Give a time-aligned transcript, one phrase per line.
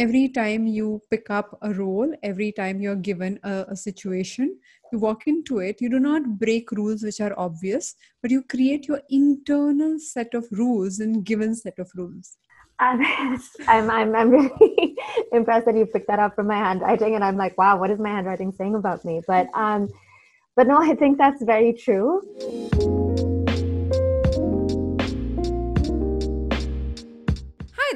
[0.00, 4.56] every time you pick up a role, every time you're given a, a, situation,
[4.90, 8.88] you walk into it, you do not break rules which are obvious, but you create
[8.88, 12.38] your internal set of rules and given set of rules.
[12.78, 13.04] I'm,
[13.90, 14.96] I'm, I'm really
[15.32, 17.98] impressed that you picked that up from my handwriting, and I'm like, wow, what is
[17.98, 19.20] my handwriting saying about me?
[19.26, 19.90] But, um,
[20.56, 23.09] but no, I think that's very true.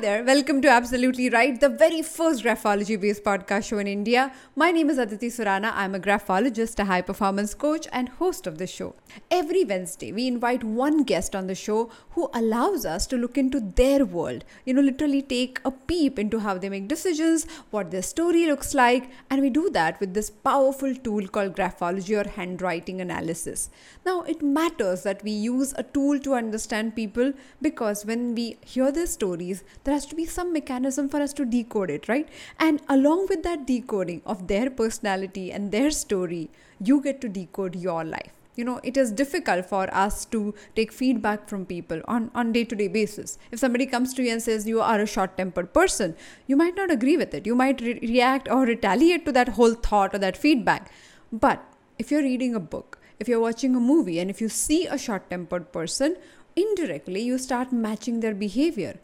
[0.05, 4.35] There, welcome to Absolutely Write, the very first graphology based podcast show in India.
[4.55, 5.73] My name is Aditi Surana.
[5.75, 8.95] I'm a graphologist, a high performance coach, and host of the show.
[9.31, 13.61] Every Wednesday, we invite one guest on the show who allows us to look into
[13.61, 18.03] their world, you know, literally take a peep into how they make decisions, what their
[18.03, 23.01] story looks like, and we do that with this powerful tool called graphology or handwriting
[23.01, 23.71] analysis.
[24.05, 27.33] Now, it matters that we use a tool to understand people
[27.63, 31.45] because when we hear their stories, there has to be some mechanism for us to
[31.57, 32.29] decode it, right?
[32.59, 36.49] And along with that decoding of their personality and their story,
[36.81, 38.33] you get to decode your life.
[38.57, 40.41] You know it is difficult for us to
[40.77, 43.37] take feedback from people on on day to day basis.
[43.51, 46.15] If somebody comes to you and says you are a short tempered person
[46.47, 47.49] you might not agree with it.
[47.51, 50.93] You might re- react or retaliate to that whole thought or that feedback.
[51.33, 51.65] But
[51.99, 54.99] if you're reading a book if you're watching a movie and if you see a
[54.99, 56.17] short tempered person
[56.55, 58.95] indirectly you start matching their behavior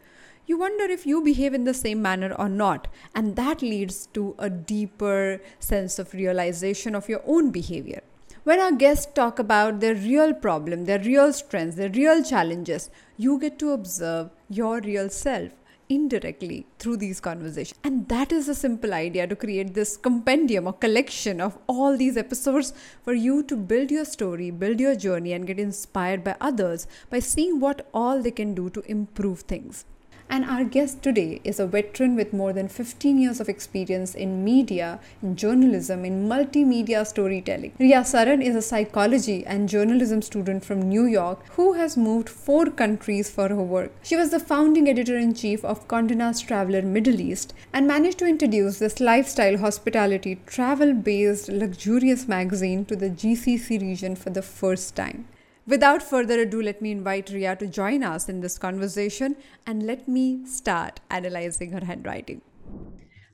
[0.51, 2.87] you wonder if you behave in the same manner or not.
[3.15, 8.01] And that leads to a deeper sense of realization of your own behavior.
[8.43, 13.39] When our guests talk about their real problem, their real strengths, their real challenges, you
[13.39, 15.51] get to observe your real self
[15.87, 17.79] indirectly through these conversations.
[17.83, 22.17] And that is a simple idea to create this compendium or collection of all these
[22.17, 26.87] episodes for you to build your story, build your journey, and get inspired by others
[27.09, 29.85] by seeing what all they can do to improve things.
[30.33, 34.45] And our guest today is a veteran with more than 15 years of experience in
[34.45, 37.73] media, in journalism, in multimedia storytelling.
[37.77, 42.67] Rhea Saran is a psychology and journalism student from New York who has moved four
[42.67, 43.91] countries for her work.
[44.03, 48.19] She was the founding editor in chief of Condé Nast Traveler Middle East and managed
[48.19, 54.41] to introduce this lifestyle, hospitality, travel based, luxurious magazine to the GCC region for the
[54.41, 55.27] first time.
[55.67, 59.35] Without further ado, let me invite Rhea to join us in this conversation
[59.67, 62.41] and let me start analyzing her handwriting.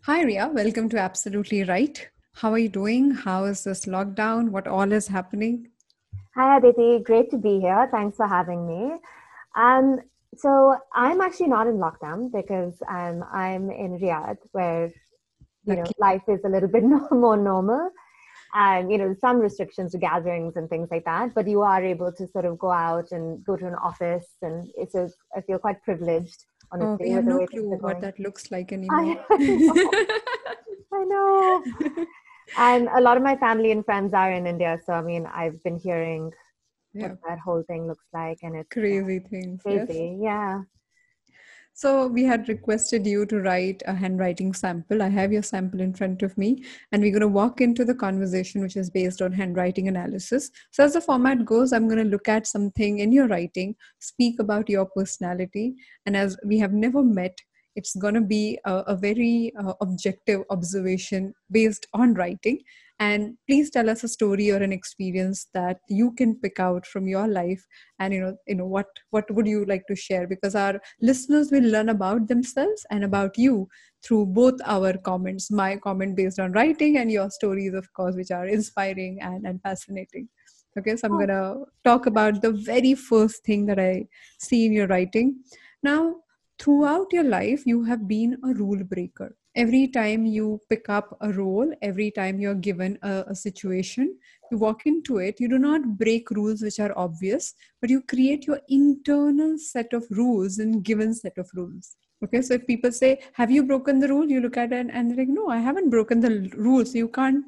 [0.03, 0.51] Hi, Rhea.
[0.53, 2.09] Welcome to Absolutely Write.
[2.33, 3.11] How are you doing?
[3.11, 4.49] How is this lockdown?
[4.49, 5.69] What all is happening?
[6.35, 7.01] Hi, Aditi.
[7.01, 7.87] Great to be here.
[7.91, 8.97] Thanks for having me.
[9.55, 10.01] Um,
[10.35, 14.91] so I'm actually not in lockdown because um, I'm in Riyadh, where
[15.63, 17.89] you know life is a little bit more normal
[18.53, 22.11] and you know some restrictions to gatherings and things like that but you are able
[22.11, 25.59] to sort of go out and go to an office and it's a, i feel
[25.59, 29.89] quite privileged honestly oh, we have no clue what that looks like anymore I know.
[30.93, 32.05] I know.
[32.57, 35.61] and a lot of my family and friends are in india so i mean i've
[35.63, 36.31] been hearing
[36.93, 37.09] yeah.
[37.09, 40.23] what that whole thing looks like and it's crazy things crazy yes?
[40.23, 40.61] yeah
[41.77, 45.03] so we had requested you to write a handwriting sample.
[45.03, 47.93] I have your sample in front of me, and we're going to walk into the
[47.93, 50.49] conversation, which is based on handwriting analysis.
[50.71, 54.39] So as the format goes, I'm going to look at something in your writing, speak
[54.39, 55.75] about your personality,
[56.07, 57.37] and as we have never met,
[57.75, 62.59] it's going to be a, a very uh, objective observation based on writing
[62.99, 67.07] and please tell us a story or an experience that you can pick out from
[67.07, 67.63] your life
[67.99, 70.27] and you know you know what what would you like to share?
[70.27, 73.67] Because our listeners will learn about themselves and about you
[74.03, 78.31] through both our comments my comment based on writing and your stories of course which
[78.31, 80.27] are inspiring and, and fascinating.
[80.77, 81.17] Okay so i'm oh.
[81.17, 84.05] going to talk about the very first thing that i
[84.39, 85.35] see in your writing.
[85.83, 86.15] Now
[86.57, 91.31] throughout your life you have been a rule breaker every time you pick up a
[91.33, 94.15] role, every time you're given a, a, situation,
[94.51, 98.45] you walk into it, you do not break rules which are obvious, but you create
[98.45, 101.97] your internal set of rules and given set of rules.
[102.23, 104.29] Okay, so if people say, Have you broken the rule?
[104.29, 106.91] You look at it and, and they're like, No, I haven't broken the rules.
[106.91, 107.43] So you can't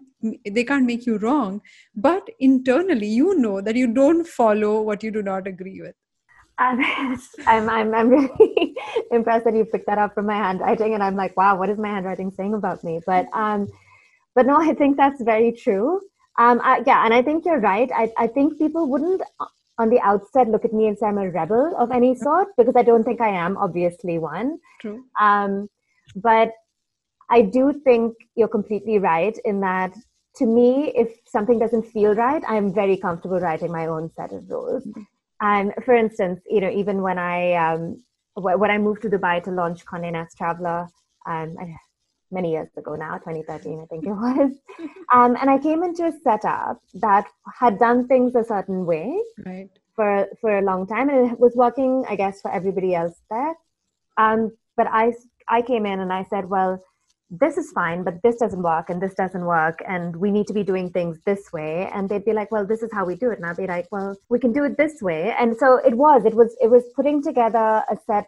[0.45, 1.61] they can't make you wrong
[1.95, 5.95] but internally you know that you don't follow what you do not agree with
[7.47, 8.58] I'm, I'm, I'm really
[9.11, 11.77] impressed that you picked that up from my handwriting, and I'm like, wow, what is
[11.77, 12.99] my handwriting saying about me?
[13.05, 13.67] But, um,
[14.35, 16.01] but no, I think that's very true.
[16.37, 17.89] Um, I, yeah, and I think you're right.
[17.93, 19.45] I, I think people wouldn't, uh,
[19.77, 22.75] on the outset, look at me and say I'm a rebel of any sort because
[22.75, 23.57] I don't think I am.
[23.57, 24.59] Obviously, one.
[24.81, 25.03] True.
[25.19, 25.69] Um,
[26.15, 26.51] but
[27.29, 29.93] I do think you're completely right in that
[30.39, 34.49] to me, if something doesn't feel right, I'm very comfortable writing my own set of
[34.49, 34.85] rules.
[34.85, 35.01] Mm-hmm.
[35.41, 38.03] And for instance, you know, even when I um,
[38.41, 40.87] when I moved to Dubai to launch Condé Nast Traveler,
[41.25, 41.55] um,
[42.31, 44.51] many years ago now, 2013, I think it was.
[45.11, 47.25] Um, and I came into a setup that
[47.59, 49.67] had done things a certain way right.
[49.95, 51.09] for, for a long time.
[51.09, 53.55] And it was working, I guess, for everybody else there.
[54.17, 55.13] Um, but I,
[55.47, 56.83] I came in and I said, well,
[57.29, 59.79] this is fine, but this doesn't work and this doesn't work.
[59.87, 61.89] And we need to be doing things this way.
[61.93, 63.37] And they'd be like, well, this is how we do it.
[63.37, 65.35] And I'd be like, well, we can do it this way.
[65.37, 68.27] And so it was, it was, it was putting together a set,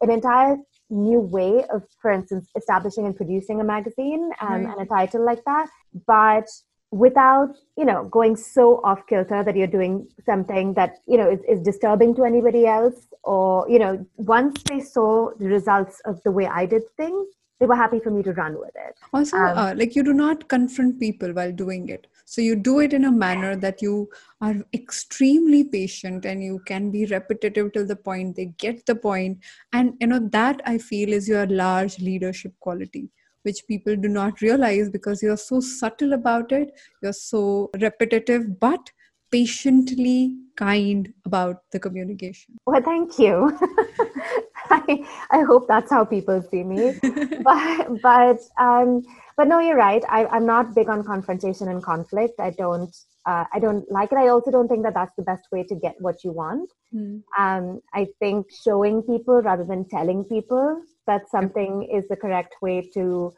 [0.00, 0.56] an entire
[0.90, 4.76] new way of, for instance, establishing and producing a magazine um, right.
[4.76, 5.68] and a title like that.
[6.06, 6.48] But
[6.92, 7.48] without
[7.78, 11.62] you know going so off kilter that you're doing something that you know is, is
[11.62, 16.46] disturbing to anybody else or you know once they saw the results of the way
[16.46, 17.26] i did things
[17.60, 18.96] they were happy for me to run with it.
[19.12, 22.08] Also, um, uh, like you do not confront people while doing it.
[22.24, 24.08] So you do it in a manner that you
[24.40, 29.38] are extremely patient and you can be repetitive till the point they get the point.
[29.72, 33.10] And you know that I feel is your large leadership quality
[33.42, 36.70] which people do not realize because you're so subtle about it
[37.02, 38.90] you're so repetitive but
[39.30, 43.58] patiently kind about the communication well thank you
[44.72, 46.98] I, I hope that's how people see me.
[47.44, 49.02] but but um,
[49.36, 50.02] but no, you're right.
[50.08, 52.40] I, I'm not big on confrontation and conflict.
[52.40, 52.94] I don't
[53.26, 54.18] uh, I don't like it.
[54.18, 56.70] I also don't think that that's the best way to get what you want.
[56.94, 57.22] Mm.
[57.38, 62.90] Um, I think showing people rather than telling people that something is the correct way
[62.94, 63.34] to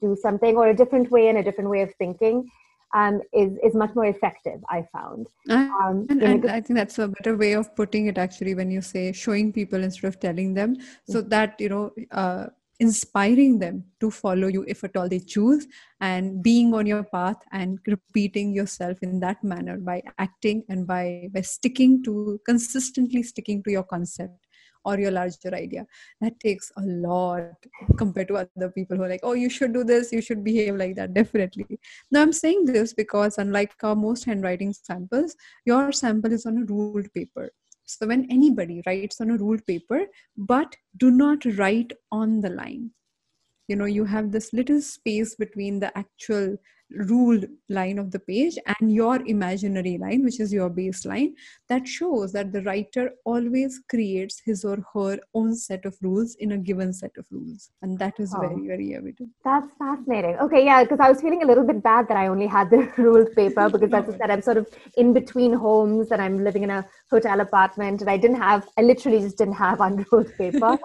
[0.00, 2.48] do something or a different way and a different way of thinking
[2.94, 4.60] um, is is much more effective.
[4.70, 8.18] I found, um, and, and I think that's a better way of putting it.
[8.18, 10.76] Actually, when you say showing people instead of telling them,
[11.08, 11.90] so that you know.
[12.10, 12.46] Uh,
[12.80, 15.66] inspiring them to follow you if at all they choose
[16.00, 21.28] and being on your path and repeating yourself in that manner by acting and by
[21.32, 24.43] by sticking to consistently sticking to your concept
[24.84, 25.86] or your larger idea.
[26.20, 27.54] That takes a lot
[27.96, 30.76] compared to other people who are like oh you should do this you should behave
[30.76, 31.14] like that.
[31.14, 31.78] Definitely.
[32.10, 36.64] Now i'm saying this because unlike our most handwriting samples your sample is on a
[36.64, 37.50] ruled paper.
[37.86, 42.90] So when anybody writes on a ruled paper but do not write on the line
[43.68, 46.56] you know you have this little space between the actual
[46.90, 51.32] ruled line of the page and your imaginary line which is your baseline
[51.68, 56.52] that shows that the writer always creates his or her own set of rules in
[56.52, 57.70] a given set of rules.
[57.82, 59.30] And that is oh, very very evident.
[59.44, 60.36] That's fascinating.
[60.40, 62.92] Okay yeah because i was feeling a little bit bad that i only had the
[62.98, 66.62] ruled paper because as i said i'm sort of in between homes and i'm living
[66.62, 70.78] in a hotel apartment and i didn't have i literally just didn't have unruled paper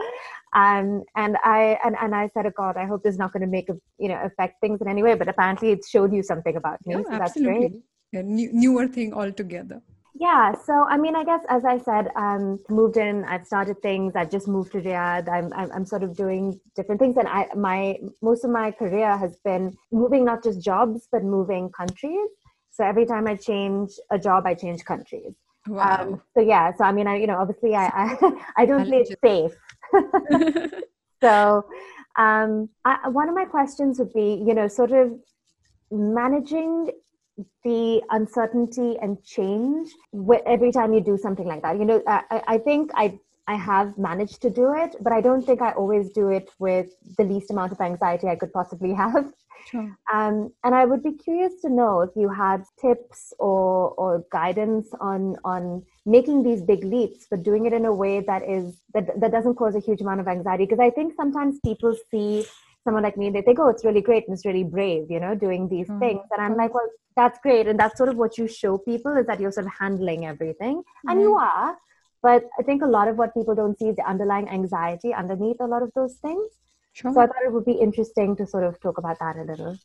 [0.54, 3.42] um, and I and, and I said, oh God, I hope this is not going
[3.42, 5.16] to make a, you know affect things in any way.
[5.16, 6.96] But apparently, it showed you something about me.
[6.96, 7.82] Yeah, so absolutely.
[8.14, 9.82] A new, newer thing altogether.
[10.16, 10.54] Yeah.
[10.66, 13.24] So I mean, I guess as I said, um, moved in.
[13.26, 14.16] I've started things.
[14.16, 15.30] I've just moved to Riyadh.
[15.30, 19.16] I'm, I'm I'm sort of doing different things, and I my most of my career
[19.18, 22.30] has been moving not just jobs but moving countries.
[22.72, 25.34] So every time I change a job, I change countries.
[25.68, 26.02] Wow.
[26.02, 26.74] Um, so yeah.
[26.76, 29.52] So I mean, I you know obviously I I, I don't play it safe.
[31.22, 31.66] so,
[32.18, 35.14] um, I, one of my questions would be, you know, sort of
[35.92, 36.92] managing
[37.64, 39.90] the uncertainty and change
[40.46, 41.78] every time you do something like that.
[41.78, 45.44] You know, I, I think I I have managed to do it, but I don't
[45.44, 49.34] think I always do it with the least amount of anxiety I could possibly have.
[49.68, 49.98] Sure.
[50.12, 54.88] Um, and I would be curious to know if you had tips or, or guidance
[55.00, 59.20] on on making these big leaps, but doing it in a way that is that
[59.20, 60.66] that doesn't cause a huge amount of anxiety.
[60.66, 62.46] Because I think sometimes people see
[62.84, 65.36] someone like me, they think, "Oh, it's really great and it's really brave," you know,
[65.36, 66.00] doing these mm-hmm.
[66.00, 66.22] things.
[66.32, 69.28] And I'm like, "Well, that's great," and that's sort of what you show people is
[69.28, 71.10] that you're sort of handling everything, mm-hmm.
[71.10, 71.78] and you are.
[72.22, 75.58] But I think a lot of what people don't see is the underlying anxiety underneath
[75.62, 76.50] a lot of those things.
[77.00, 77.14] Sure.
[77.14, 79.78] So I thought it would be interesting to sort of talk about that a little.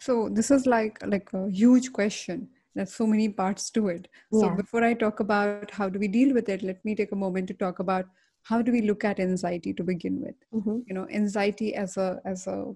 [0.00, 2.48] So this is like like a huge question.
[2.74, 4.08] There's so many parts to it.
[4.32, 4.54] So yeah.
[4.54, 7.48] before I talk about how do we deal with it, let me take a moment
[7.48, 8.06] to talk about
[8.42, 10.34] how do we look at anxiety to begin with.
[10.52, 10.78] Mm-hmm.
[10.86, 12.74] You know, anxiety as a as a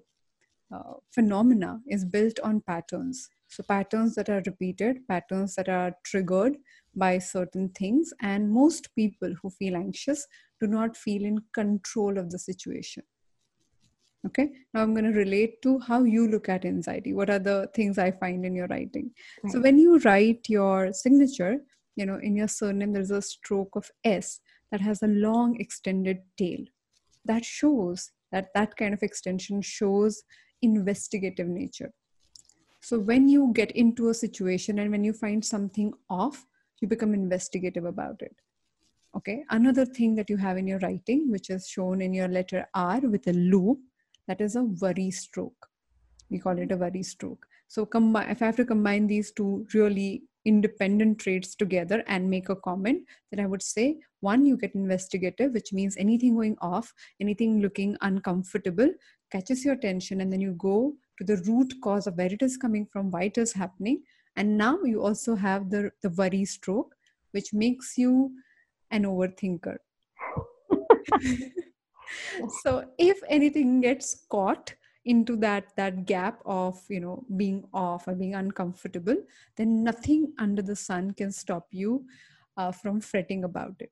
[0.73, 3.27] uh, phenomena is built on patterns.
[3.49, 6.55] So patterns that are repeated, patterns that are triggered
[6.95, 10.25] by certain things, and most people who feel anxious
[10.61, 13.03] do not feel in control of the situation
[14.25, 14.51] okay?
[14.73, 17.13] Now i'm going to relate to how you look at anxiety.
[17.13, 19.11] What are the things i find in your writing?
[19.43, 19.53] Right.
[19.53, 21.59] so when you write your signature
[21.95, 24.39] you know in your surname there's a stroke of s
[24.71, 26.59] that has a long extended tail.
[27.25, 30.23] That shows that that kind of extension shows
[30.61, 31.91] investigative nature.
[32.79, 36.45] So when you get into a situation and when you find something off
[36.81, 38.35] you become investigative about it.
[39.15, 39.43] Okay?
[39.49, 42.99] Another thing that you have in your writing which is shown in your letter r
[43.01, 43.79] with a loop
[44.27, 45.67] that is a worry stroke.
[46.29, 47.45] We call it a worry stroke.
[47.67, 52.49] So combine if i have to combine these two really independent traits together and make
[52.49, 56.91] a comment then i would say one you get investigative which means anything going off
[57.21, 58.89] anything looking uncomfortable
[59.31, 62.57] catches your attention and then you go to the root cause of where it is
[62.57, 64.01] coming from why it is happening.
[64.35, 66.95] And now you also have the the worry stroke
[67.31, 68.31] which makes you
[68.91, 69.77] an overthinker
[72.63, 74.73] so if anything gets caught
[75.05, 79.15] into that that gap of you know being off or being uncomfortable
[79.55, 82.05] then nothing under the sun can stop you
[82.57, 83.91] uh, from fretting about it.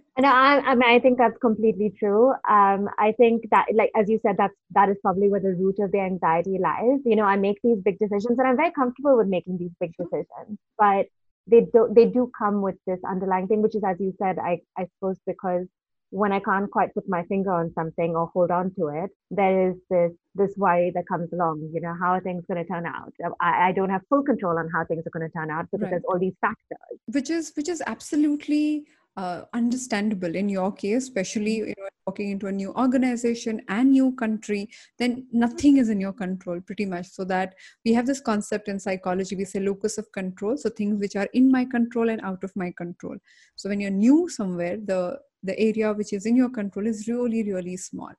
[0.16, 2.32] And I, I, mean, I think that's completely true.
[2.48, 5.80] Um, i think that like as you said that's that is probably where the root
[5.80, 7.00] of the anxiety lies.
[7.04, 9.92] You know i make these big decisions and i'm very comfortable with making these big
[9.98, 11.06] decisions but
[11.48, 14.60] they do they do come with this underlying thing which is as you said i
[14.78, 15.66] i suppose because
[16.14, 19.68] when I can't quite put my finger on something or hold on to it, there
[19.68, 21.68] is this this worry that comes along.
[21.74, 23.12] You know, how are things going to turn out?
[23.40, 25.82] I, I don't have full control on how things are going to turn out because
[25.82, 25.90] right.
[25.90, 26.98] there's all these factors.
[27.06, 32.46] Which is which is absolutely uh, understandable in your case, especially you know, walking into
[32.46, 34.68] a new organization and new country,
[34.98, 37.08] then nothing is in your control pretty much.
[37.08, 37.54] So that
[37.84, 40.56] we have this concept in psychology, we say locus of control.
[40.56, 43.16] So things which are in my control and out of my control.
[43.56, 47.42] So when you're new somewhere, the the area which is in your control is really
[47.52, 48.12] really small.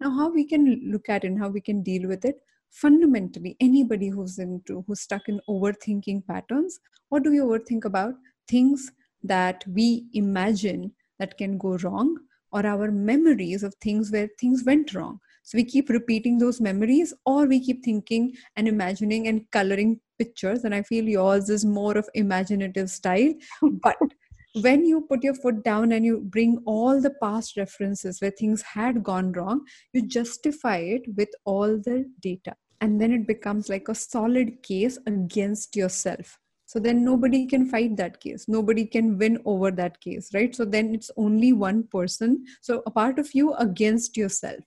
[0.00, 2.36] Now how we can look at it and how we can deal with it?
[2.70, 8.14] Fundamentally anybody who's into who's stuck in overthinking patterns what do we overthink about?
[8.48, 8.92] Things
[9.22, 12.16] that we imagine that can go wrong
[12.52, 15.20] or our memories of things where things went wrong.
[15.42, 20.64] So we keep repeating those memories or we keep thinking and imagining and coloring pictures.
[20.64, 23.32] And i feel yours is more of imaginative style
[23.62, 23.96] but
[24.54, 28.62] when you put your foot down and you bring all the past references where things
[28.62, 32.54] had gone wrong, you justify it with all the data.
[32.80, 36.38] And then it becomes like a solid case against yourself.
[36.66, 38.46] So then nobody can fight that case.
[38.46, 40.54] Nobody can win over that case, right?
[40.54, 42.44] So then it's only one person.
[42.60, 44.60] So a part of you against yourself.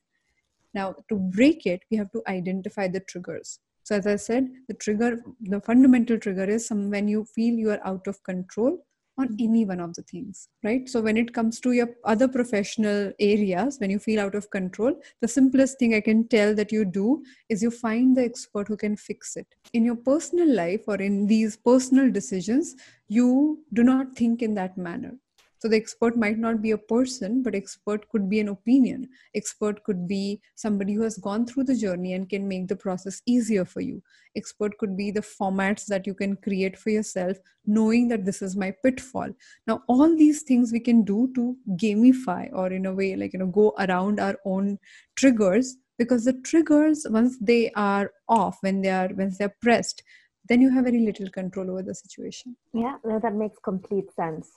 [0.73, 3.59] Now, to break it, we have to identify the triggers.
[3.83, 7.71] So, as I said, the trigger, the fundamental trigger is some when you feel you
[7.71, 8.85] are out of control
[9.21, 10.89] on any one of the things right?
[10.89, 14.93] So when it comes to your other professional areas when you feel out of control
[15.21, 18.77] the simplest thing i can tell that you do is you find the expert who
[18.77, 19.47] can fix it.
[19.73, 22.75] In your personal life or in these personal decisions
[23.07, 25.13] you do not think in that manner
[25.61, 29.07] so the expert might not be a person but expert could be an opinion.
[29.35, 33.21] Expert could be somebody who has gone through the journey and can make the process
[33.27, 34.01] easier for you.
[34.35, 37.37] Expert could be the formats that you can create for yourself
[37.67, 39.29] knowing that this is my pitfall.
[39.67, 43.39] Now all these things we can do to gamify or in a way like you
[43.39, 44.79] know go around our own
[45.15, 50.01] triggers because the triggers once they are off when they are once they're pressed
[50.49, 52.57] then you have very little control over the situation.
[52.73, 54.49] Yeah no, that makes complete sense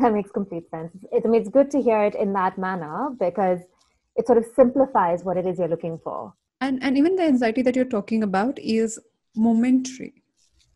[0.00, 0.92] That makes complete sense.
[1.12, 3.60] I mean, it's good to hear it in that manner because
[4.16, 6.32] it sort of simplifies what it is you're looking for.
[6.60, 8.98] And and even the anxiety that you're talking about is
[9.36, 10.14] momentary.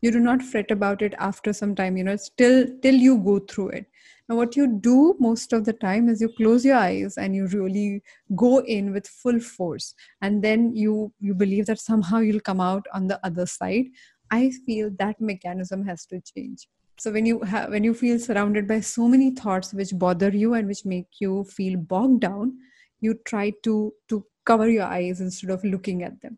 [0.01, 1.97] You do not fret about it after some time.
[1.97, 3.85] You know, still till you go through it.
[4.29, 7.47] Now, what you do most of the time is you close your eyes and you
[7.47, 8.03] really
[8.35, 12.85] go in with full force, and then you you believe that somehow you'll come out
[12.93, 13.85] on the other side.
[14.29, 18.67] I feel that mechanism has to change so when you have when you feel surrounded
[18.67, 22.57] by so many thoughts which bother you and which make you feel bogged down
[22.99, 26.37] you try to to cover your eyes instead of looking at them.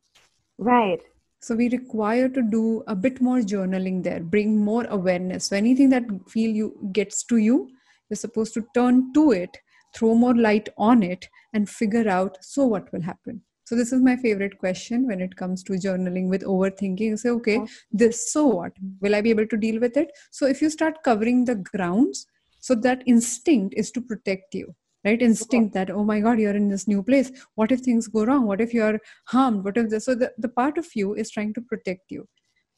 [0.58, 1.00] Right.
[1.42, 4.20] So we require to do a bit more journaling there.
[4.20, 5.46] Bring more awareness.
[5.46, 7.70] So anything that feel you gets to you
[8.10, 9.58] you're supposed to turn to it
[9.96, 14.02] throw more light on it and figure out so what will happen so this is
[14.02, 17.02] my favorite question when it comes to journaling with overthinking.
[17.02, 17.68] You say, okay, oh.
[17.92, 18.72] this, so what?
[19.00, 20.10] Will I be able to deal with it?
[20.32, 22.26] So if you start covering the grounds,
[22.60, 24.74] so that instinct is to protect you
[25.06, 25.22] right?
[25.22, 27.32] Instinct that oh my god you're in this new place.
[27.56, 28.48] What if things go wrong?
[28.48, 29.64] What if you're harmed?
[29.64, 30.06] What if this?
[30.06, 32.28] So the, the part of you is trying to protect you.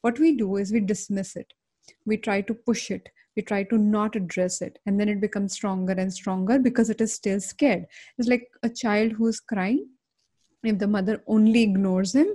[0.02, 1.52] What we do is we dismiss it.
[2.04, 3.08] We try to push it.
[3.34, 4.78] We try to not address it.
[4.86, 7.86] And then it becomes stronger and stronger because it is still scared.
[8.18, 9.88] It's like a child who's crying
[10.62, 12.28] if the mother only ignores him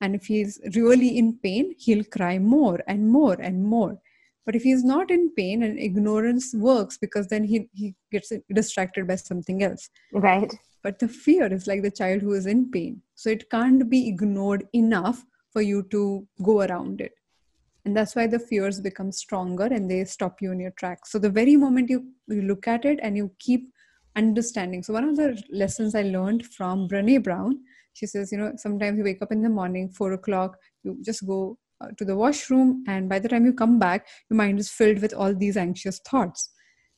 [0.00, 3.98] and if he's really in pain he'll cry more and more and more.
[4.46, 9.06] But if he's not in pain and ignorance works because then he, he gets distracted
[9.06, 9.88] by something else.
[10.12, 10.52] Right.
[10.82, 13.00] But the fear is like the child who is in pain.
[13.14, 17.14] So it can't be ignored enough for you to go around it.
[17.86, 21.18] And that's why the fears become stronger and they stop you in your tracks so
[21.18, 23.70] the very moment you, you look at it and you keep
[24.16, 24.82] understanding.
[24.82, 27.60] So one of the lessons i learned from brene brown
[27.94, 31.26] she says you know sometimes you wake up in the morning four o'clock you just
[31.26, 34.70] go uh, to the washroom and by the time you come back your mind is
[34.70, 36.50] filled with all these anxious thoughts.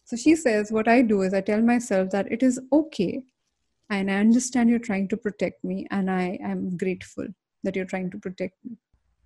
[0.05, 3.25] So she says what i do is i tell myself that it is okay
[3.91, 7.27] and i understand you're trying to protect me and i am grateful
[7.65, 8.77] that you're trying to protect me.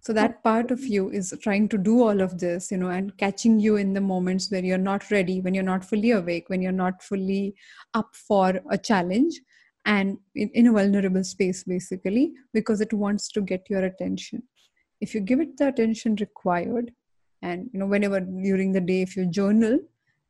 [0.02, 3.16] So that part of you is trying to do all of this you know and
[3.18, 6.62] catching you in the moments where you're not ready when you're not fully awake when
[6.62, 7.54] you're not fully
[7.92, 9.40] up for a challenge
[9.84, 14.42] and in, in a vulnerable space basically because it wants to get your attention
[15.00, 16.92] if you give it the attention required
[17.42, 19.78] and you know whenever during the day if you journal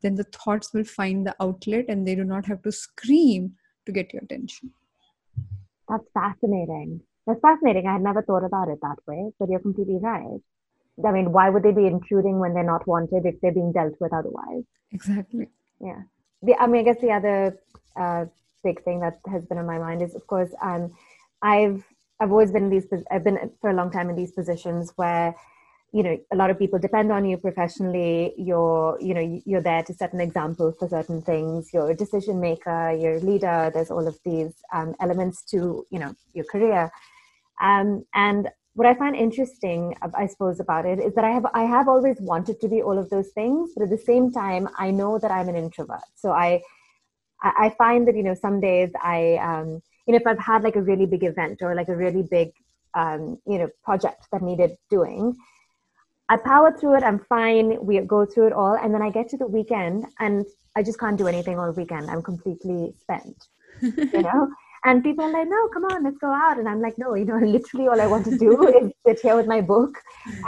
[0.03, 3.53] then the thoughts will find the outlet and they do not have to scream
[3.85, 4.71] to get your attention
[5.89, 7.87] that's fascinating that's fascinating.
[7.87, 10.41] I had never thought about it that way, but you're completely right.
[11.07, 13.95] I mean, why would they be intruding when they're not wanted if they're being dealt
[14.01, 14.65] with otherwise?
[14.93, 15.49] Exactly.
[15.81, 16.03] Yeah.
[16.43, 17.59] The, I mean, I guess the other
[17.97, 18.25] uh,
[18.63, 20.93] big thing that has been on my mind is, of course, um,
[21.43, 21.85] I've
[22.21, 22.87] I've always been in these.
[23.11, 25.35] I've been for a long time in these positions where
[25.93, 29.83] you know a lot of people depend on you professionally you're you know you're there
[29.83, 33.91] to set an example for certain things you're a decision maker you're a leader there's
[33.91, 36.93] all of these um, elements to you know your career
[37.61, 41.65] um, and what I find interesting, I suppose, about it is that I have I
[41.65, 44.91] have always wanted to be all of those things, but at the same time, I
[44.91, 46.05] know that I'm an introvert.
[46.15, 46.63] So I
[47.43, 50.77] I find that you know some days I um, you know if I've had like
[50.77, 52.53] a really big event or like a really big
[52.95, 55.37] um, you know project that needed doing,
[56.29, 57.03] I power through it.
[57.03, 57.85] I'm fine.
[57.85, 60.45] We go through it all, and then I get to the weekend, and
[60.77, 62.11] I just can't do anything all weekend.
[62.11, 63.37] I'm completely spent.
[63.81, 64.49] you know
[64.85, 66.59] and people are like, no, come on, let's go out.
[66.59, 69.37] And I'm like, no, you know, literally all I want to do is sit here
[69.37, 69.99] with my book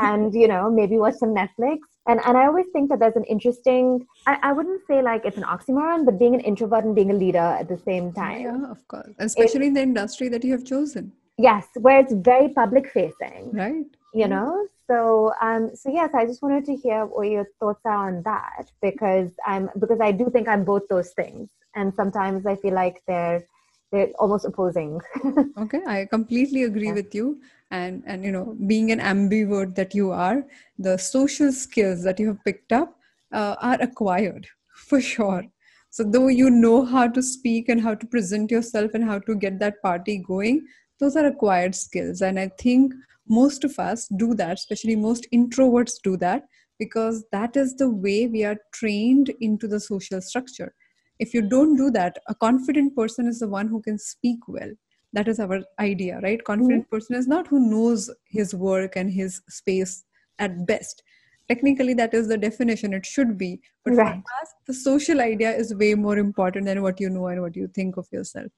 [0.00, 1.78] and, you know, maybe watch some Netflix.
[2.06, 5.36] And, and I always think that there's an interesting, I, I wouldn't say like it's
[5.36, 8.42] an oxymoron, but being an introvert and being a leader at the same time.
[8.42, 9.14] Yeah, of course.
[9.18, 11.12] Especially it, in the industry that you have chosen.
[11.38, 13.52] Yes, where it's very public facing.
[13.52, 13.86] Right.
[14.14, 18.08] You know, so um so yes i just wanted to hear what your thoughts are
[18.08, 22.56] on that because i'm because i do think i'm both those things and sometimes i
[22.56, 23.44] feel like they're
[23.92, 25.00] they're almost opposing.
[25.58, 26.94] Okay i completely agree yeah.
[26.94, 27.40] with you.
[27.70, 30.44] And and you know being an ambivert that you are
[30.78, 32.98] the social skills that you have picked up
[33.32, 34.46] uh, are acquired
[34.88, 35.44] for sure.
[35.90, 39.34] So though you know how to speak and how to present yourself and how to
[39.34, 40.66] get that party going
[41.00, 42.22] those are acquired skills.
[42.22, 42.92] And i think
[43.28, 46.44] most of us do that especially most introverts do that
[46.78, 50.74] because that is the way we are trained into the social structure
[51.22, 54.72] if you don't do that a confident person is the one who can speak well.
[55.12, 56.42] That is our idea right?
[56.42, 56.96] Confident mm-hmm.
[56.96, 60.04] person is not who knows his work and his space
[60.38, 61.02] at best.
[61.48, 63.60] Technically that is the definition it should be.
[63.84, 64.14] But right.
[64.14, 67.56] for us the social idea is way more important than what you know and what
[67.56, 68.50] you think of yourself.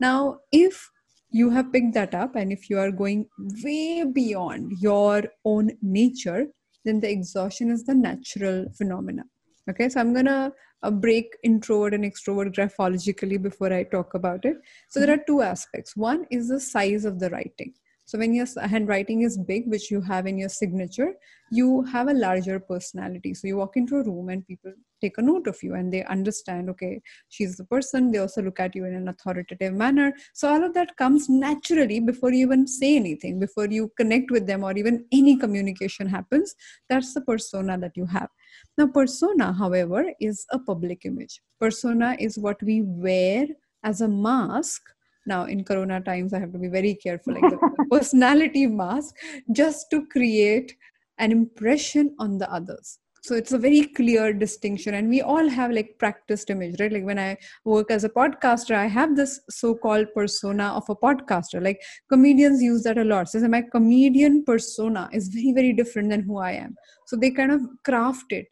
[0.00, 0.90] Now if
[1.30, 3.26] you have picked that up and if you are going
[3.64, 6.46] way beyond your own nature
[6.84, 9.24] then the exhaustion is the natural phenomena.
[9.70, 14.56] Okay so i'm gonna uh, break introvert and extrovert graphologically before i talk about it.
[14.88, 15.96] So there are two aspects.
[15.96, 17.74] One is the size of the writing.
[18.04, 21.12] So when your handwriting is big which you have in your signature
[21.50, 23.34] you have a larger personality.
[23.34, 26.04] So you walk into a room and people take a note of you and they
[26.04, 28.10] understand okay she's the person.
[28.10, 30.14] They also look at you in an authoritative manner.
[30.32, 34.46] So all of that comes naturally before you even say anything before you connect with
[34.46, 36.54] them or even any communication happens.
[36.88, 38.28] That's the persona that you have
[38.76, 41.40] now persona however is a public image.
[41.60, 43.46] Persona is what we wear
[43.84, 44.82] as a mask.
[45.26, 49.14] Now in corona times i have to be very careful like the personality mask
[49.52, 50.74] just to create
[51.18, 55.70] an impression on the others so it's a very clear distinction and we all have
[55.70, 56.92] like practiced image right?
[56.92, 61.62] Like when i work as a podcaster i have this so-called persona of a podcaster.
[61.62, 63.28] Like comedians use that a lot.
[63.28, 66.74] So my comedian persona is very very different than who i am.
[67.06, 68.46] So they kind of craft it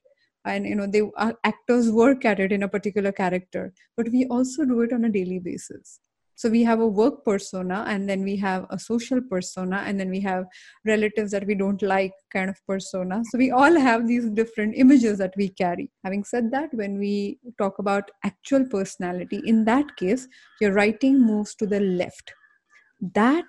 [0.44, 4.26] and you know they uh, actors work at it in a particular character but we
[4.26, 6.00] also do it on a daily basis
[6.36, 10.10] so we have a work persona and then we have a social persona and then
[10.10, 10.44] we have
[10.84, 13.22] relatives that we don't like kind of persona.
[13.30, 15.90] So we all have these different images that we carry.
[16.04, 20.28] Having said that when we talk about actual personality in that case
[20.60, 22.34] your writing moves to the left.
[23.14, 23.44] That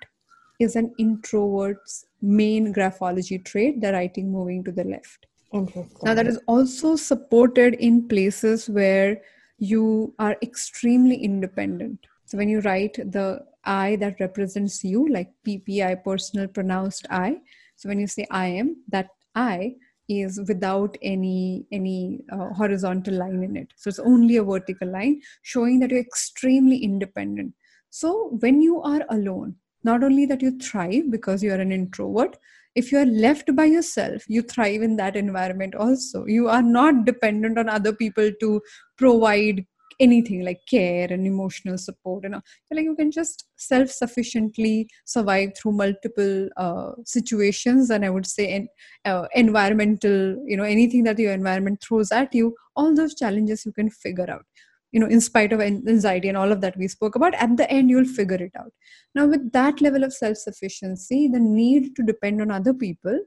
[0.58, 5.26] is an introvert's main graphology trait the writing moving to the left.
[5.52, 5.98] Interesting.
[6.04, 9.20] Now that is also supported in places where
[9.58, 16.04] you are extremely independent so when you write the I that represents you, like PPI,
[16.04, 17.38] personal pronounced I.
[17.76, 19.76] So when you say I am, that I
[20.10, 23.72] is without any any uh, horizontal line in it.
[23.76, 27.54] So it's only a vertical line, showing that you're extremely independent.
[27.88, 32.36] So when you are alone, not only that you thrive because you are an introvert
[32.74, 37.04] if you are left by yourself you thrive in that environment also you are not
[37.04, 38.60] dependent on other people to
[38.96, 39.64] provide
[40.00, 42.34] anything like care and emotional support and
[42.70, 48.68] like you can just self-sufficiently survive through multiple uh, situations and i would say in,
[49.04, 53.72] uh, environmental you know anything that your environment throws at you all those challenges you
[53.72, 54.46] can figure out.
[54.92, 57.70] You know in spite of anxiety and all of that we spoke about at the
[57.70, 58.72] end you'll figure it out.
[59.14, 63.20] Now with that level of self sufficiency the need to depend on other people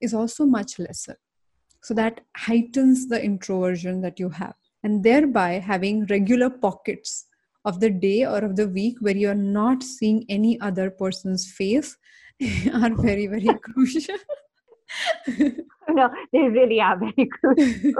[0.00, 1.16] is also much lesser.
[1.82, 7.26] So that heightens the introversion that you have and thereby having regular pockets
[7.64, 11.96] of the day or of the week where you're not seeing any other person's face
[12.72, 14.16] are very very crucial
[15.88, 17.92] no, they really are very crucial.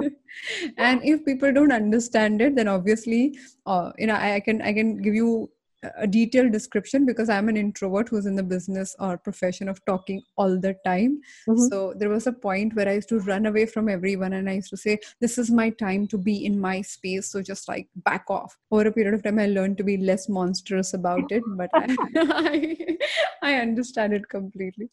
[0.76, 4.72] and if people don't understand it, then obviously, uh, you know, I, I can I
[4.72, 5.50] can give you
[5.82, 10.22] a detailed description because I'm an introvert who's in the business or profession of talking
[10.36, 11.20] all the time.
[11.48, 11.66] Mm-hmm.
[11.70, 14.54] So there was a point where I used to run away from everyone and I
[14.54, 17.30] used to say, This is my time to be in my space.
[17.30, 18.56] So just like back off.
[18.70, 21.96] Over a period of time, I learned to be less monstrous about it, but I,
[22.16, 22.98] I,
[23.42, 24.90] I understand it completely.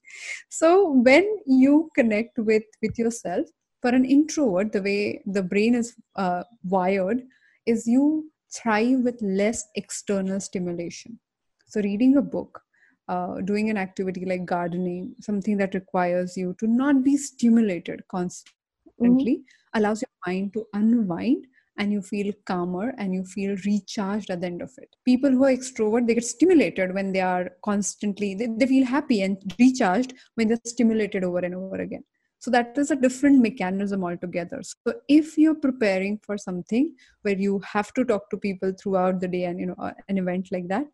[0.50, 3.48] So when you connect with, with yourself,
[3.82, 7.22] for an introvert, the way the brain is uh, wired
[7.68, 11.20] is you thrive with less external stimulation.
[11.68, 12.62] So, reading a book,
[13.08, 18.54] uh, doing an activity like gardening, something that requires you to not be stimulated constantly,
[19.02, 19.78] mm-hmm.
[19.78, 24.48] allows your mind to unwind and you feel calmer and you feel recharged at the
[24.48, 24.96] end of it.
[25.04, 29.22] People who are extrovert, they get stimulated when they are constantly, they, they feel happy
[29.22, 32.04] and recharged when they're stimulated over and over again.
[32.46, 34.62] So that is a different mechanism altogether.
[34.62, 39.28] So if you're preparing for something where you have to talk to people throughout the
[39.28, 40.86] day and you know uh, an event like that,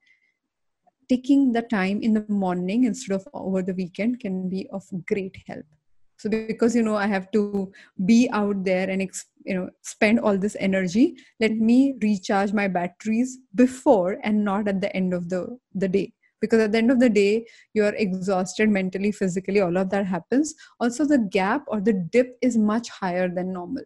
[1.10, 5.36] taking the time in the morning instead of over the weekend can be of great
[5.46, 5.66] help.
[6.16, 7.70] So because you know I have to
[8.06, 9.02] be out there and
[9.44, 14.80] you know spend all this energy, let me recharge my batteries before and not at
[14.80, 18.70] the end of the the day because at the end of the day you're exhausted
[18.70, 23.30] mentally physically all of that happens also the gap or the dip is much higher
[23.30, 23.84] than normal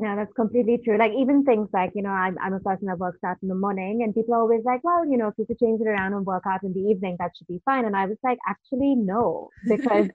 [0.00, 0.96] yeah, that's completely true.
[0.96, 3.56] Like even things like, you know, I'm, I'm a person that works out in the
[3.56, 6.12] morning and people are always like, well, you know, if you could change it around
[6.12, 7.84] and work out in the evening, that should be fine.
[7.84, 10.06] And I was like, actually, no, because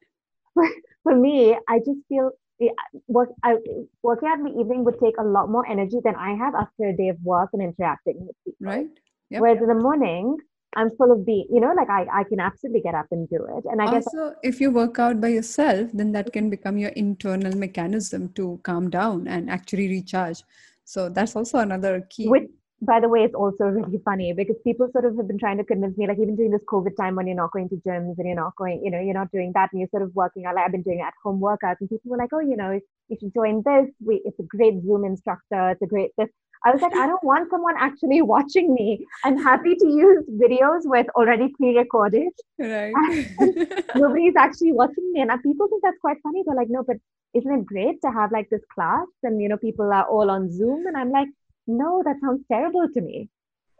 [1.04, 2.32] for, me, I just feel
[2.62, 2.70] eh,
[3.08, 3.58] work, I,
[4.04, 6.86] working out in the evening would take a lot more energy than I have after
[6.86, 8.66] a day of work and interacting with people.
[8.66, 8.88] Right.
[9.32, 9.42] Yep.
[9.42, 10.38] Whereas in the morning,
[10.76, 13.46] I'm full of being, you know, like I, I can absolutely get up and do
[13.58, 13.66] it.
[13.66, 16.78] And I also, guess also if you work out by yourself, then that can become
[16.78, 20.44] your internal mechanism to calm down and actually recharge.
[20.86, 22.28] So that's also another key.
[22.28, 22.50] Which,
[22.82, 25.64] by the way, it's also really funny because people sort of have been trying to
[25.64, 28.28] convince me, like even during this COVID time when you're not going to gyms and
[28.28, 30.56] you're not going, you know, you're not doing that and you're sort of working out.
[30.56, 33.18] Like I've been doing at home workouts and people were like, oh, you know, you
[33.20, 33.90] should join this.
[34.06, 35.70] We, it's a great Zoom instructor.
[35.72, 36.30] It's a great this.
[36.66, 39.06] I was like, I don't want someone actually watching me.
[39.24, 42.30] I'm happy to use videos with already pre-recorded.
[42.58, 42.94] Right.
[43.96, 45.22] nobody's actually watching me.
[45.22, 46.44] And people think that's quite funny.
[46.46, 46.98] They're like, no, but
[47.34, 50.52] isn't it great to have like this class and you know people are all on
[50.52, 50.86] Zoom?
[50.88, 51.28] And I'm like,
[51.68, 53.30] no, that sounds terrible to me.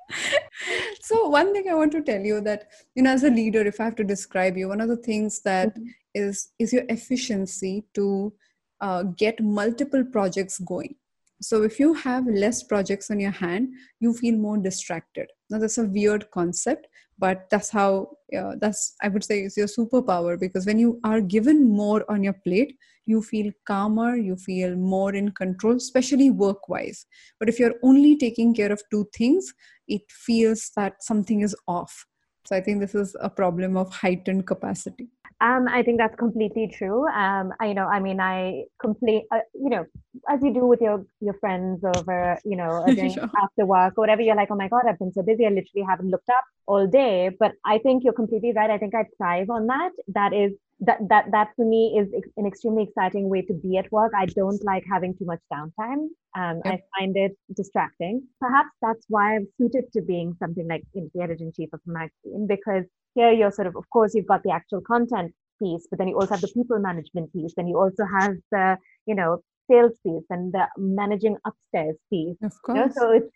[1.02, 3.80] so one thing I want to tell you that you know as a leader, if
[3.80, 5.88] I have to describe you, one of the things that mm-hmm.
[6.14, 8.34] is is your efficiency to
[8.82, 10.96] uh, get multiple projects going
[11.44, 15.28] so if you have less projects on your hand, you feel more distracted.
[15.50, 16.88] Now that's a weird concept,
[17.20, 21.22] but that's how uh, that's I would say is your superpower because when you are
[21.22, 27.06] given more on your plate, you feel calmer, you feel more in control, especially work-wise.
[27.40, 29.54] But if you're only taking care of two things,
[29.88, 32.06] it feels that something is off.
[32.46, 35.10] So I think this is a problem of heightened capacity.
[35.44, 37.06] Um, I think that's completely true.
[37.10, 39.86] Um, I, you know, I mean, I complain, uh, you know,
[40.30, 43.30] as you do with your your friends over, you know, sure.
[43.44, 44.22] after work or whatever.
[44.22, 45.46] You're like, oh my god, I've been so busy.
[45.46, 47.30] I literally haven't looked up all day.
[47.38, 48.70] But I think you're completely right.
[48.70, 49.92] I think I thrive on that.
[50.08, 53.92] That is that that that for me is an extremely exciting way to be at
[53.92, 54.14] work.
[54.18, 56.08] I don't like having too much downtime.
[56.38, 56.74] Um, yep.
[56.74, 58.24] I find it distracting.
[58.40, 61.92] Perhaps that's why I'm suited to being something like the editor in chief of a
[61.92, 66.00] magazine because here you're sort of, of course, you've got the actual content piece, but
[66.00, 69.40] then you also have the people management piece, then you also have the, you know,
[69.70, 72.38] sales piece and the managing upstairs piece.
[72.44, 72.78] Of course.
[72.78, 72.92] You know?
[72.96, 73.30] So it's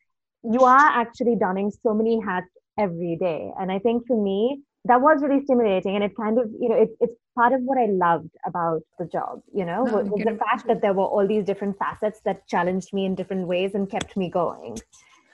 [0.43, 3.51] you are actually donning so many hats every day.
[3.59, 6.75] And I think for me, that was really stimulating and it kind of you know
[6.75, 10.37] it, it's part of what i loved about the job you know no, was the
[10.37, 13.89] fact that there were all these different facets that challenged me in different ways and
[13.89, 14.77] kept me going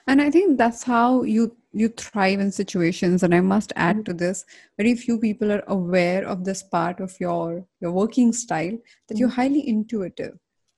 [0.06, 4.12] and i think that's how you you thrive in situations and i must add to
[4.12, 4.44] this
[4.78, 8.76] very few people are aware of this part of your your working style
[9.08, 9.40] that you're mm.
[9.42, 10.34] highly intuitive.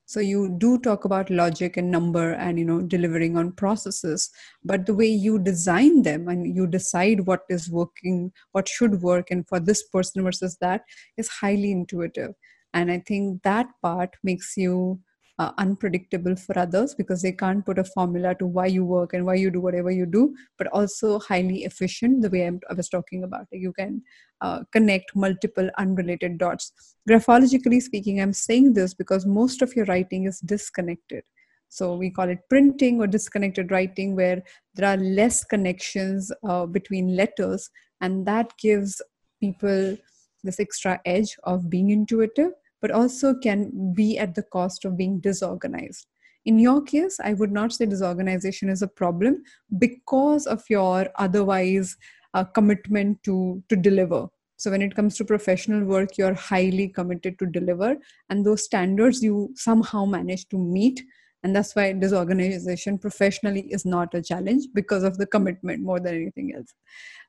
[0.09, 4.31] So you do talk about logic and number and you know delivering on processes
[4.65, 9.33] but the way you design them and you decide what is working what should work
[9.33, 10.85] and for this person versus that
[11.17, 12.35] is highly intuitive.
[12.73, 15.01] And i think that part makes you
[15.39, 19.25] uh, unpredictable for others because they can't put a formula to why you work and
[19.25, 22.89] why you do whatever you do but also highly efficient the way I'm, i was
[22.89, 24.03] talking about you can
[24.41, 26.73] uh, connect multiple unrelated dots.
[27.09, 31.25] Graphologically speaking i'm saying this because most of your writing is disconnected.
[31.69, 34.43] So we call it printing or disconnected writing where
[34.75, 37.69] there are less connections uh, between letters
[38.01, 39.03] and that gives
[39.41, 39.97] people
[40.45, 45.21] this extra edge of being intuitive but also can be at the cost of being
[45.21, 46.07] disorganized.
[46.45, 49.43] In your case, I would not say disorganization is a problem
[49.79, 51.97] because of your otherwise
[52.35, 54.29] uh, commitment to, to deliver.
[54.59, 57.97] So, when it comes to professional work, you're highly committed to deliver,
[58.31, 61.03] and those standards you somehow manage to meet.
[61.43, 66.15] And that's why disorganization professionally is not a challenge because of the commitment more than
[66.15, 66.75] anything else.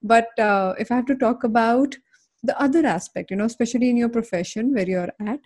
[0.01, 1.95] But uh, if I have to talk about
[2.47, 5.39] the other aspect you know especially in your profession where you're at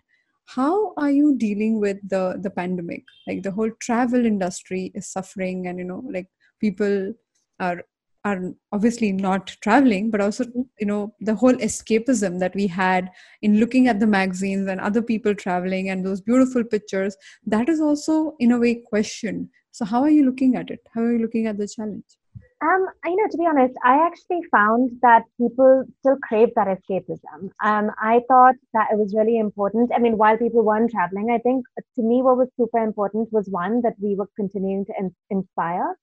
[0.55, 3.05] how are you dealing with the the pandemic?
[3.27, 6.27] Like the whole travel industry is suffering and you know like
[6.59, 7.13] people
[7.59, 7.83] are
[8.23, 10.61] are obviously not traveling but also mm-hmm.
[10.79, 13.09] you know the whole escapism that we had
[13.41, 17.81] in looking at the magazines and other people traveling and those beautiful pictures that is
[17.81, 19.49] also in a way questioned.
[19.71, 20.81] So how are you looking at it?
[20.93, 22.17] How are you looking at the challenge
[22.61, 27.49] um, you know, to be honest, I actually found that people still crave that escapism.
[27.63, 29.91] Um, I thought that it was really important.
[29.95, 33.47] I mean, while people weren't traveling, I think to me what was super important was
[33.49, 35.95] one that we were continuing to in- inspire,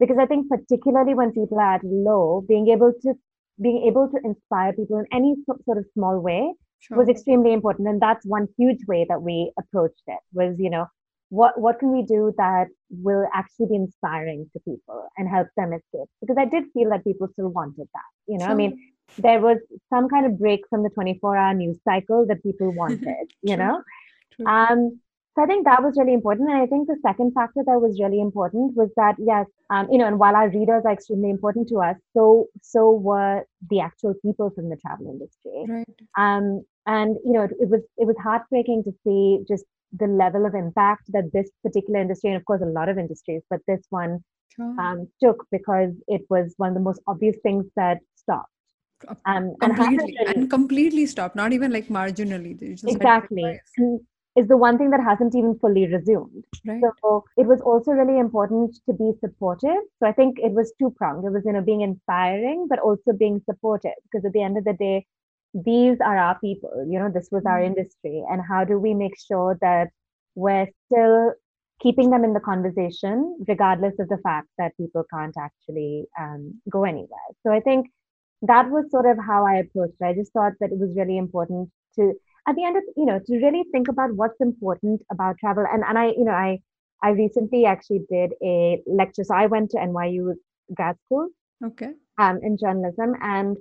[0.00, 3.14] because I think particularly when people are at low, being able to
[3.60, 6.96] being able to inspire people in any sort of small way sure.
[6.96, 10.20] was extremely important, and that's one huge way that we approached it.
[10.32, 10.86] Was you know
[11.30, 15.72] what what can we do that will actually be inspiring to people and help them
[15.72, 18.52] escape because i did feel that people still wanted that you know sure.
[18.52, 19.58] i mean there was
[19.90, 23.82] some kind of break from the 24 hour news cycle that people wanted you know
[24.34, 24.46] True.
[24.46, 25.00] um
[25.34, 28.00] so i think that was really important and i think the second factor that was
[28.00, 31.68] really important was that yes um, you know and while our readers are extremely important
[31.68, 35.98] to us so so were the actual people from the travel industry right.
[36.16, 39.64] um and you know it, it was it was heartbreaking to see just
[39.98, 43.42] the level of impact that this particular industry, and of course, a lot of industries,
[43.50, 44.22] but this one
[44.54, 44.80] sure.
[44.80, 48.50] um, took because it was one of the most obvious things that stopped.
[49.26, 52.56] Um, completely and, and completely stopped, not even like marginally.
[52.86, 53.60] exactly.
[54.36, 56.44] Is the one thing that hasn't even fully resumed.
[56.66, 56.82] Right.
[57.02, 59.80] So it was also really important to be supportive.
[59.98, 61.24] So I think it was two pronged.
[61.24, 63.94] It was, you know, being inspiring, but also being supportive.
[64.04, 65.06] Because at the end of the day,
[65.64, 67.68] these are our people you know this was our mm-hmm.
[67.68, 69.88] industry and how do we make sure that
[70.34, 71.32] we're still
[71.80, 76.84] keeping them in the conversation regardless of the fact that people can't actually um, go
[76.84, 77.28] anywhere.
[77.42, 77.86] So i think
[78.42, 80.04] that was sort of how i approached it.
[80.04, 82.12] I just thought that it was really important to
[82.46, 85.64] at the end of you know to really think about what's important about travel.
[85.72, 86.58] And and i you know i
[87.02, 89.24] i recently actually did a lecture.
[89.24, 90.34] So i went to nyu
[90.74, 91.28] grad school
[91.64, 91.92] okay.
[92.18, 93.56] um, in journalism and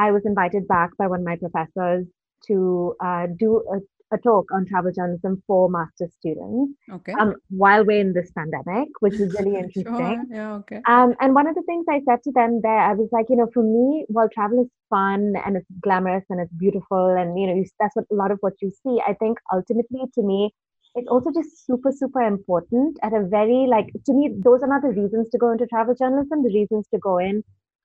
[0.00, 2.06] I was invited back by one of my professors
[2.46, 7.12] to uh, do a, a, talk on travel journalism for master's students okay.
[7.20, 9.84] um, while we're in this pandemic, which is really interesting.
[9.84, 10.24] sure.
[10.30, 10.80] Yeah, okay.
[10.88, 13.36] Um, and one of the things I said to them there, I was like, you
[13.36, 17.46] know, for me, while travel is fun and it's glamorous and it's beautiful, and you
[17.46, 19.02] know, that's what a lot of what you see.
[19.06, 20.50] I think ultimately, to me,
[20.94, 24.82] it's also just super super important at a very like to me those are not
[24.82, 27.44] the reasons to go into travel journalism the reasons to go in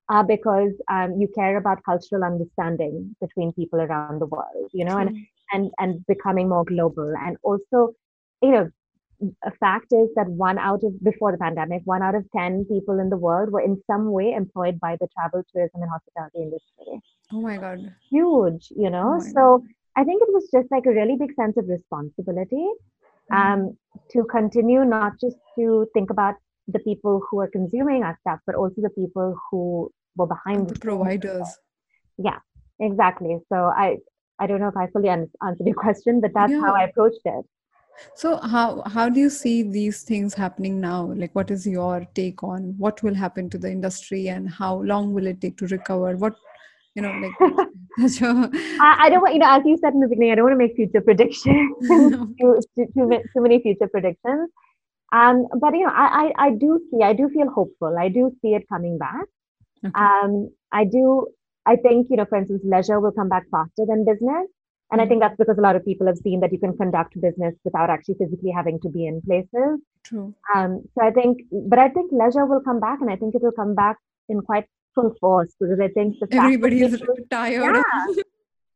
[0.10, 4.98] uh, because um, you care about cultural understanding between people around the world, you know,
[4.98, 7.13] and and and becoming more global.
[7.18, 7.94] And also,
[8.41, 8.70] you know,
[9.44, 13.00] a fact is that one out of before the pandemic, one out of ten people
[13.00, 17.02] in the world were in some way employed by the travel, tourism, and hospitality industry.
[17.34, 19.20] Oh my god, huge, you know.
[19.20, 19.68] Oh so god.
[19.98, 22.68] I think it was just like a really big sense of responsibility
[23.32, 23.36] mm.
[23.36, 23.78] um,
[24.12, 26.36] to continue not just to think about
[26.67, 30.80] the people who are consuming our stuff, but also the people who were behind the
[30.80, 31.47] providers.
[32.17, 32.39] Yeah,
[32.80, 33.38] exactly.
[33.49, 33.97] So I
[34.39, 36.62] I don't know if I fully answered your question, but that's yeah.
[36.62, 37.45] how I approached it.
[38.15, 41.13] So how how do you see these things happening now?
[41.15, 45.13] Like, what is your take on what will happen to the industry, and how long
[45.13, 46.17] will it take to recover?
[46.17, 46.36] What
[46.95, 47.34] you know, like.
[47.97, 50.54] I, I, don't want you know, as you said in the beginning, I don't want
[50.54, 51.75] to make future predictions.
[51.88, 54.49] too, too, too, too many future predictions
[55.12, 57.96] Um, but you know, I, I, I do see, I do feel hopeful.
[58.00, 59.26] I do see it coming back.
[59.86, 59.94] Okay.
[59.94, 61.28] Um, I do,
[61.65, 64.48] I think, you know, for instance, leisure will come back faster than business.
[64.91, 65.30] And I think mm-hmm.
[65.30, 68.15] that's because a lot of people have seen that you can conduct business without actually
[68.20, 69.80] physically having to be in places.
[70.04, 70.34] True.
[70.56, 73.41] Um, so I think, but I think leisure will come back, and I think it
[73.41, 73.98] will come back
[74.30, 77.76] in quite full force because I think the everybody is tired.
[77.76, 78.24] Yeah,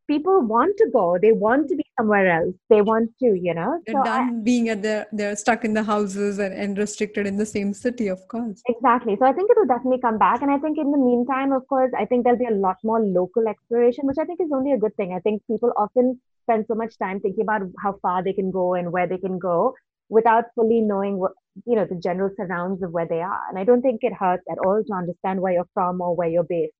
[0.10, 1.06] people want to go.
[1.22, 2.56] They want to be somewhere else.
[2.70, 3.72] They want to you know?
[3.86, 7.28] They're so done I, being at their they're stuck in the houses and, and restricted
[7.32, 8.62] in the same city of course.
[8.68, 9.18] Exactly.
[9.20, 10.42] So i think it will definitely come back.
[10.42, 13.02] And i think in the meantime of course i think there'll be a lot more
[13.20, 15.14] local exploration which i think is only a good thing.
[15.20, 18.74] I think people often spend so much time thinking about how far they can go
[18.74, 19.76] and where they can go
[20.10, 21.34] without fully knowing what
[21.66, 23.44] you know the general surrounds of where they are.
[23.50, 26.34] And i don't think it hurts at all to understand where you're from or where
[26.36, 26.79] you're based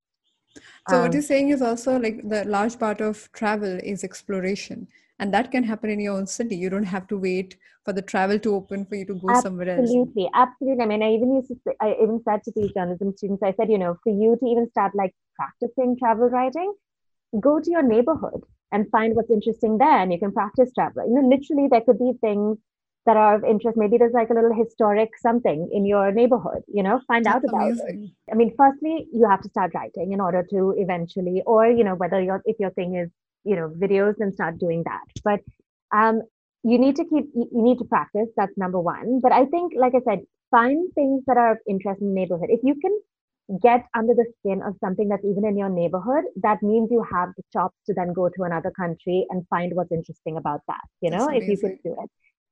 [0.88, 4.88] so um, what you're saying is also like the large part of travel is exploration,
[5.18, 6.56] and that can happen in your own city.
[6.56, 9.42] You don't have to wait for the travel to open for you to go absolutely,
[9.42, 9.90] somewhere else.
[9.90, 10.82] Absolutely, absolutely.
[10.82, 13.52] I mean, I even used to, say, I even said to these journalism students, I
[13.52, 16.74] said, you know, for you to even start like practicing travel writing,
[17.40, 21.06] go to your neighborhood and find what's interesting there, and you can practice travel.
[21.08, 22.58] You know, literally, there could be things
[23.06, 23.78] that are of interest.
[23.78, 27.44] Maybe there's like a little historic something in your neighborhood, you know, find That's out
[27.48, 28.12] about amazing.
[28.28, 28.32] it.
[28.32, 31.94] I mean, firstly, you have to start writing in order to eventually, or, you know,
[31.94, 33.10] whether your, if your thing is,
[33.44, 35.00] you know, videos, then start doing that.
[35.24, 35.40] But
[35.92, 36.22] um,
[36.62, 38.28] you need to keep, you need to practice.
[38.36, 39.20] That's number one.
[39.22, 42.48] But I think, like I said, find things that are of interest in the neighborhood.
[42.50, 42.98] If you can
[43.62, 47.30] get under the skin of something that's even in your neighborhood, that means you have
[47.36, 51.10] the chops to then go to another country and find what's interesting about that, you
[51.10, 52.10] know, if you could do it.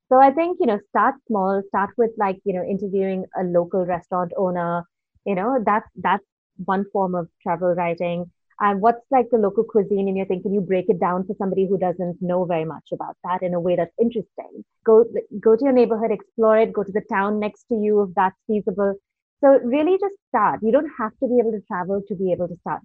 [0.09, 3.85] So I think, you know, start small, start with like, you know, interviewing a local
[3.85, 4.85] restaurant owner,
[5.27, 6.25] you know, that's that's
[6.65, 8.31] one form of travel writing.
[8.61, 11.67] And what's like the local cuisine and you're thinking you break it down for somebody
[11.69, 14.65] who doesn't know very much about that in a way that's interesting.
[14.85, 15.05] Go
[15.41, 18.37] go to your neighborhood, explore it, go to the town next to you if that's
[18.47, 18.95] feasible.
[19.41, 20.61] So really just start.
[20.63, 22.81] You don't have to be able to travel to be able to start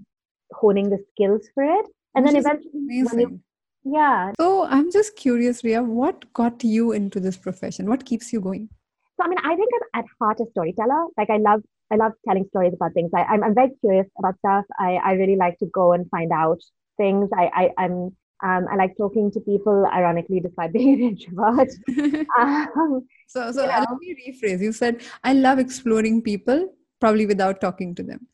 [0.51, 1.85] honing the skills for it.
[2.13, 3.39] And Which then eventually when you
[3.83, 8.39] yeah so i'm just curious Rhea what got you into this profession what keeps you
[8.39, 8.69] going
[9.17, 12.13] so i mean i think i'm at heart a storyteller like i love i love
[12.27, 15.57] telling stories about things I, I'm, I'm very curious about stuff I, I really like
[15.59, 16.59] to go and find out
[16.97, 21.69] things i, I i'm um, I like talking to people, ironically, despite being an introvert.
[22.37, 23.85] um, so, so know.
[23.89, 24.59] let me rephrase.
[24.59, 28.27] You said, I love exploring people, probably without talking to them.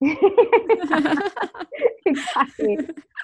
[2.08, 2.76] exactly.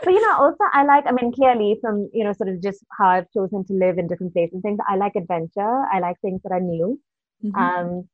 [0.04, 2.84] But you know, also I like, I mean, clearly from, you know, sort of just
[2.98, 5.84] how I've chosen to live in different places and things, I like adventure.
[5.92, 7.00] I like things that are new.
[7.44, 7.60] Mm-hmm.
[7.60, 8.08] Um,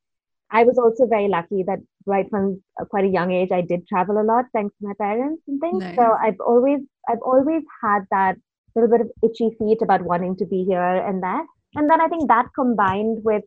[0.50, 4.20] I was also very lucky that right from quite a young age, I did travel
[4.20, 5.84] a lot thanks to my parents and things.
[5.84, 5.96] Nice.
[5.96, 8.36] So I've always, I've always had that
[8.74, 11.42] little bit of itchy feet about wanting to be here and there.
[11.74, 13.44] And then I think that combined with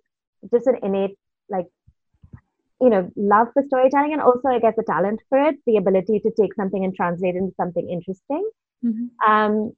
[0.51, 1.17] just an innate
[2.83, 6.19] you know love for storytelling and also i guess the talent for it the ability
[6.25, 8.43] to take something and translate into something interesting
[8.85, 9.07] mm-hmm.
[9.31, 9.71] um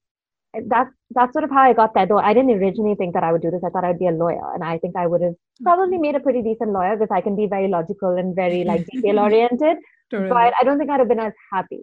[0.67, 3.31] that's that's sort of how i got there though i didn't originally think that i
[3.31, 5.35] would do this i thought i'd be a lawyer and i think i would have
[5.63, 8.85] probably made a pretty decent lawyer because i can be very logical and very like
[8.91, 9.77] detail oriented
[10.09, 10.29] totally.
[10.29, 11.81] but i don't think i'd have been as happy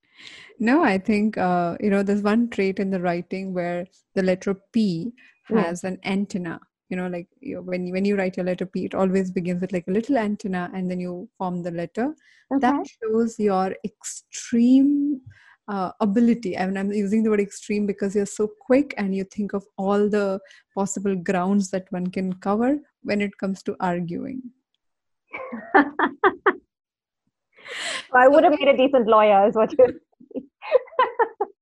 [0.58, 4.54] no i think uh, you know there's one trait in the writing where the letter
[4.72, 5.12] p
[5.44, 5.90] has yeah.
[5.90, 8.94] an antenna you know like you, when you, when you write your letter p it
[8.94, 12.14] always begins with like a little antenna and then you form the letter.
[12.52, 12.60] Okay.
[12.60, 15.20] that shows your extreme
[15.68, 16.56] uh, ability.
[16.56, 19.64] I mean, i'm using the word extreme because you're so quick and you think of
[19.76, 20.38] all the
[20.74, 24.42] possible grounds that one can cover when it comes to arguing.
[28.14, 30.00] I would have made a decent lawyer is what you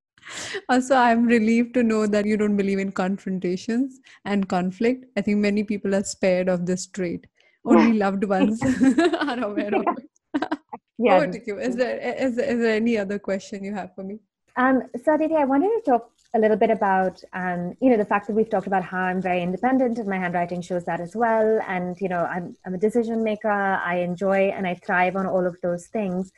[0.68, 5.38] also i'm relieved to know that you don't believe in confrontations and conflict i think
[5.38, 7.26] many people are spared of this trait
[7.64, 8.60] only loved ones
[9.20, 10.08] are aware of it
[10.98, 11.26] yeah.
[11.26, 11.58] To you.
[11.58, 14.18] Is there, is, is there any other question you have for me?
[14.56, 18.04] Um, so, Aditi, I wanted to talk a little bit about, um, you know, the
[18.04, 21.14] fact that we've talked about how I'm very independent and my handwriting shows that as
[21.14, 21.60] well.
[21.66, 23.50] And, you know, I'm, I'm a decision maker.
[23.50, 26.32] I enjoy and I thrive on all of those things.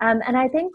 [0.00, 0.74] Um, and I think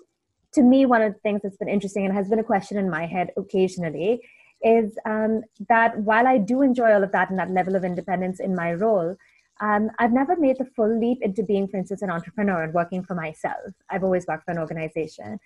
[0.54, 2.90] to me, one of the things that's been interesting and has been a question in
[2.90, 4.22] my head occasionally
[4.62, 8.40] is um, that while I do enjoy all of that and that level of independence
[8.40, 9.16] in my role,
[9.62, 13.04] um, I've never made the full leap into being, for instance, an entrepreneur and working
[13.04, 13.74] for myself.
[13.90, 15.40] I've always worked for an organization.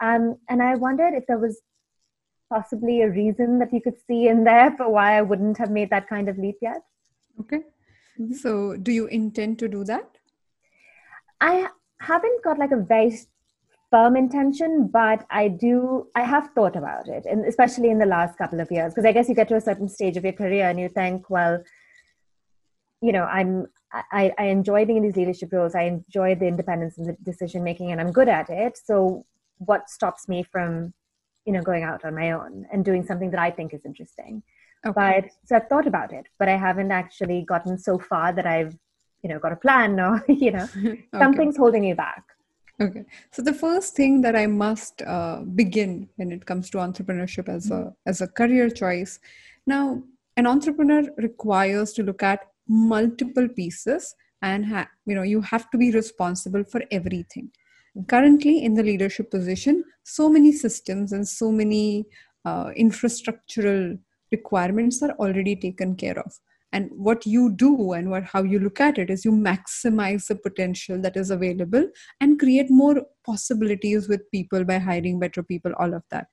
[0.00, 1.60] Um, and I wondered if there was
[2.48, 5.90] possibly a reason that you could see in there for why I wouldn't have made
[5.90, 6.82] that kind of leap yet.
[7.38, 7.60] Okay.
[8.18, 8.34] Mm-hmm.
[8.34, 10.18] So, do you intend to do that?
[11.40, 11.68] I
[12.00, 13.18] haven't got like a very
[13.90, 18.38] firm intention, but I do, I have thought about it, and especially in the last
[18.38, 20.68] couple of years, because I guess you get to a certain stage of your career
[20.68, 21.62] and you think, well,
[23.02, 25.74] you know, I'm, I, I enjoy being in these leadership roles.
[25.74, 28.78] I enjoy the independence and the decision making, and I'm good at it.
[28.82, 29.26] So,
[29.58, 30.94] what stops me from,
[31.44, 34.42] you know, going out on my own and doing something that I think is interesting?
[34.86, 34.92] Okay.
[35.22, 38.76] But so I've thought about it, but I haven't actually gotten so far that I've,
[39.22, 41.04] you know, got a plan or you know, okay.
[41.18, 42.24] something's holding you back.
[42.80, 43.04] Okay.
[43.30, 47.70] So the first thing that I must uh, begin when it comes to entrepreneurship as
[47.70, 49.18] a as a career choice.
[49.66, 50.02] Now,
[50.36, 55.78] an entrepreneur requires to look at multiple pieces and ha- you know you have to
[55.78, 57.50] be responsible for everything
[58.08, 62.06] currently in the leadership position so many systems and so many
[62.44, 63.98] uh, infrastructural
[64.30, 66.38] requirements are already taken care of
[66.72, 70.36] and what you do and what how you look at it is you maximize the
[70.36, 71.88] potential that is available
[72.20, 76.26] and create more possibilities with people by hiring better people all of that.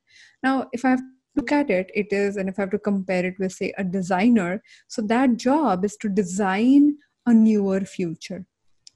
[0.44, 1.02] Now if i have
[1.36, 3.84] look at it it is and if i have to compare it with say a
[3.84, 8.46] designer so that job is to design a newer future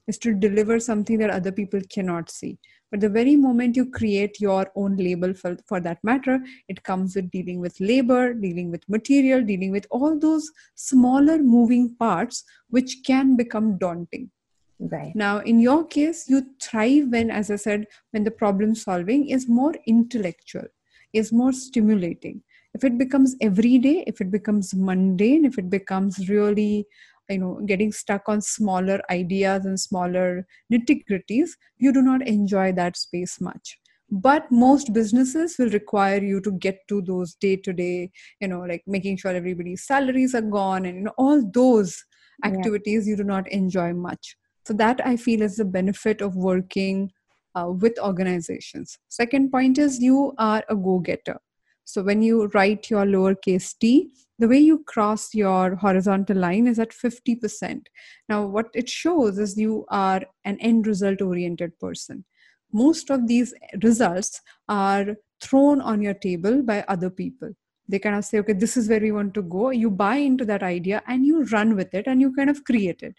[0.08, 2.58] is to deliver something that other people cannot see
[2.92, 7.16] but the very moment you create your own label for, for that matter it comes
[7.16, 12.98] with dealing with labor dealing with material dealing with all those smaller moving parts which
[13.06, 14.30] can become daunting.
[14.80, 15.16] Right.
[15.16, 19.48] Now in your case you thrive when as i said when the problem solving is
[19.48, 20.68] more intellectual
[21.14, 22.42] is more stimulating.
[22.74, 26.88] If it becomes everyday if it becomes mundane if it becomes really
[27.32, 32.72] you know getting stuck on smaller ideas and smaller nitty gritties you do not enjoy
[32.72, 33.78] that space much
[34.10, 38.62] but most businesses will require you to get to those day to day you know
[38.62, 42.04] like making sure everybody's salaries are gone and you know all those
[42.44, 43.12] activities yeah.
[43.12, 47.10] you do not enjoy much so that i feel is the benefit of working
[47.56, 48.98] uh, with organizations.
[49.10, 51.40] Second point is you are a go getter.
[51.92, 56.80] So when you write your lowercase t, the way you cross your horizontal line is
[56.80, 57.82] at 50%.
[58.30, 62.24] Now, what it shows is you are an end result oriented person.
[62.72, 64.40] Most of these results
[64.70, 67.50] are thrown on your table by other people.
[67.90, 69.72] They kind of say, okay, this is where we want to go.
[69.72, 73.02] You buy into that idea and you run with it and you kind of create
[73.02, 73.16] it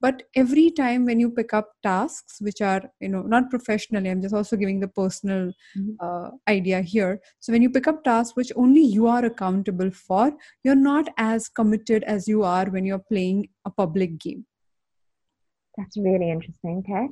[0.00, 4.22] but every time when you pick up tasks which are you know not professionally i'm
[4.22, 5.92] just also giving the personal mm-hmm.
[6.00, 7.20] uh, idea here.
[7.40, 10.32] So when you pick up tasks which only you are accountable for
[10.64, 14.46] you're not as committed as you are when you're playing a public game.
[15.76, 17.08] That's really interesting okay.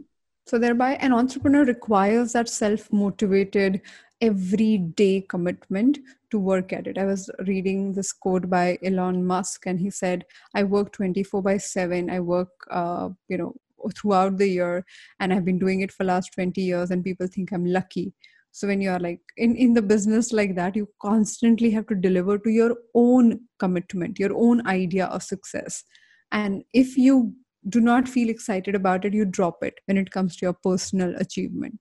[0.46, 3.80] So thereby an entrepreneur requires that self motivated
[4.20, 5.98] everyday commitment
[6.30, 6.98] to work at it.
[6.98, 11.58] I was reading this quote by Elon Musk, and he said, "I work 24 by
[11.58, 12.10] 7.
[12.10, 13.54] I work, uh, you know,
[13.94, 14.84] throughout the year,
[15.20, 18.12] and I've been doing it for last 20 years, and people think I'm lucky."
[18.52, 22.38] So when you're like in in the business like that, you constantly have to deliver
[22.38, 25.84] to your own commitment, your own idea of success,
[26.32, 27.34] and if you
[27.68, 31.14] do not feel excited about it, you drop it when it comes to your personal
[31.16, 31.80] achievement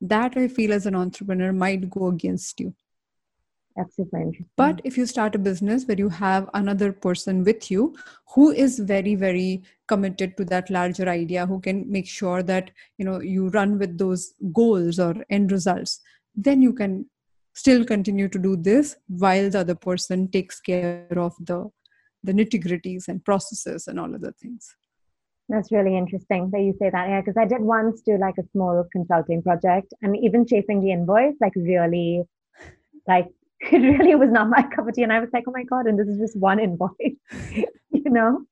[0.00, 2.74] that I feel as an entrepreneur might go against you.
[3.76, 4.48] That's super interesting.
[4.56, 7.96] But if you start a business where you have another person with you
[8.34, 13.04] who is very, very committed to that larger idea, who can make sure that you
[13.04, 16.00] know you run with those goals or end results,
[16.34, 17.06] then you can
[17.54, 21.70] still continue to do this while the other person takes care of the
[22.22, 24.76] the nitty gritties and processes and all other things.
[25.50, 27.08] That's really interesting that you say that.
[27.08, 30.92] Yeah, because I did once do like a small consulting project and even chasing the
[30.92, 32.22] invoice, like really,
[33.08, 33.26] like
[33.60, 35.02] it really was not my cup of tea.
[35.02, 36.94] And I was like, oh my God, and this is just one invoice,
[37.90, 38.44] you know?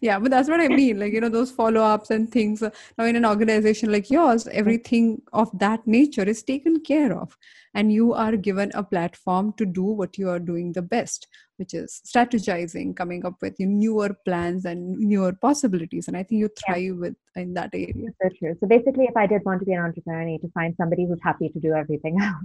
[0.00, 3.04] Yeah but that's what i mean like you know those follow-ups and things uh, now
[3.04, 7.36] in an organization like yours everything of that nature is taken care of.
[7.74, 11.26] And you are given a platform to do what you are doing the best
[11.58, 16.08] which is strategizing coming up with newer plans and newer possibilities.
[16.08, 16.92] And i think you thrive yeah.
[16.92, 18.08] with in that area.
[18.22, 20.50] So true so basically if i did want to be an entrepreneur i need to
[20.50, 22.44] find somebody who's happy to do everything else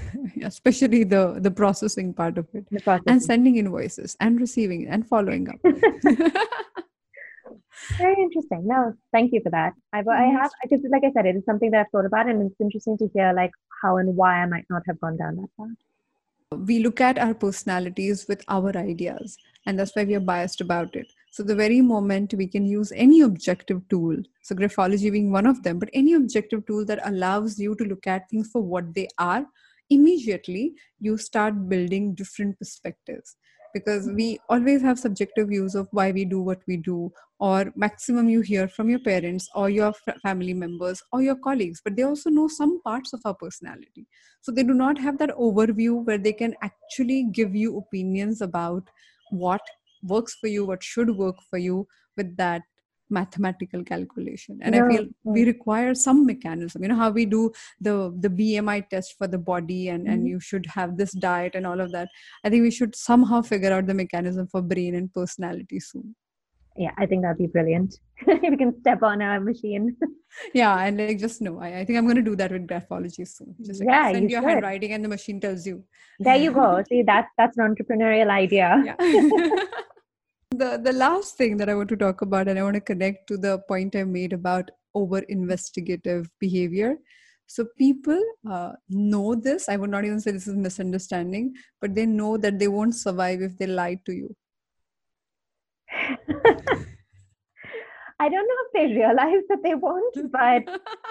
[0.42, 2.66] especially the the processing part of it.
[3.06, 5.56] And sending invoices and receiving and following up.
[7.98, 8.66] Very interesting.
[8.66, 9.72] No thank you for that.
[9.92, 12.50] I, I have because like i said it is something that i've thought about and
[12.50, 15.48] it's interesting to hear like how and why i might not have gone down that
[15.58, 15.76] path.
[16.68, 20.94] We look at our personalities with our ideas and that's why we are biased about
[20.94, 21.10] it.
[21.30, 25.62] So the very moment we can use any objective tool, so graphology being one of
[25.62, 29.08] them, but any objective tool that allows you to look at things for what they
[29.18, 29.46] are
[29.94, 33.36] immediately you start building different perspectives.
[33.74, 38.28] Because we always have subjective views of why we do what we do or maximum
[38.28, 42.28] you hear from your parents or your family members or your colleagues but they also
[42.28, 44.06] know some parts of our personality.
[44.42, 48.90] So they do not have that overview where they can actually give you opinions about
[49.30, 49.62] what
[50.02, 51.86] works for you what should work for you
[52.16, 52.62] with that
[53.12, 54.58] mathematical calculation.
[54.62, 56.82] And i feel we require some mechanism.
[56.82, 60.12] You know how we do the the bmi test for the body and mm-hmm.
[60.12, 62.08] and you should have this diet and all of that.
[62.44, 66.14] I think we should somehow figure out the mechanism for brain and personality soon.
[66.76, 68.00] Yeah i think that'd be brilliant.
[68.26, 69.96] If we can step on our machine.
[70.54, 73.28] Yeah and like just know I, I think i'm going to do that with graphology
[73.28, 73.54] soon.
[73.66, 74.50] Just like yeah, send you your should.
[74.50, 75.84] handwriting and the machine tells you.
[76.18, 76.82] There you go.
[76.88, 78.82] See that's that's an entrepreneurial idea.
[78.86, 79.66] Yeah
[80.52, 83.26] the the last thing that i want to talk about and i want to connect
[83.26, 86.96] to the point i made about over investigative behavior.
[87.46, 89.68] So people uh, know this.
[89.68, 93.42] I would not even say this is misunderstanding but they know that they won't survive
[93.42, 94.34] if they lie to you.
[98.20, 100.62] I don't know if they realize that they won't but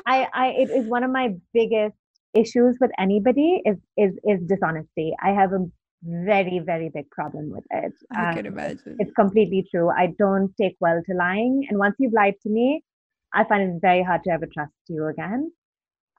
[0.06, 1.96] i i it is one of my biggest
[2.34, 5.14] issues with anybody is is is dishonesty.
[5.22, 5.66] I have a
[6.04, 7.94] very very big problem with it.
[8.16, 8.98] I um, can imagine.
[9.00, 9.90] it's completely true.
[9.90, 12.84] I don't take well to lying and once you've lied to me
[13.34, 15.52] i find it very hard to ever trust you again.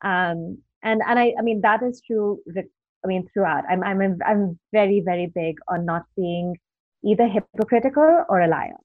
[0.02, 3.64] Um and and i i mean that is true i mean throughout.
[3.68, 6.56] I'm i'm i'm very very big on not being
[7.04, 8.78] either hypocritical or a liar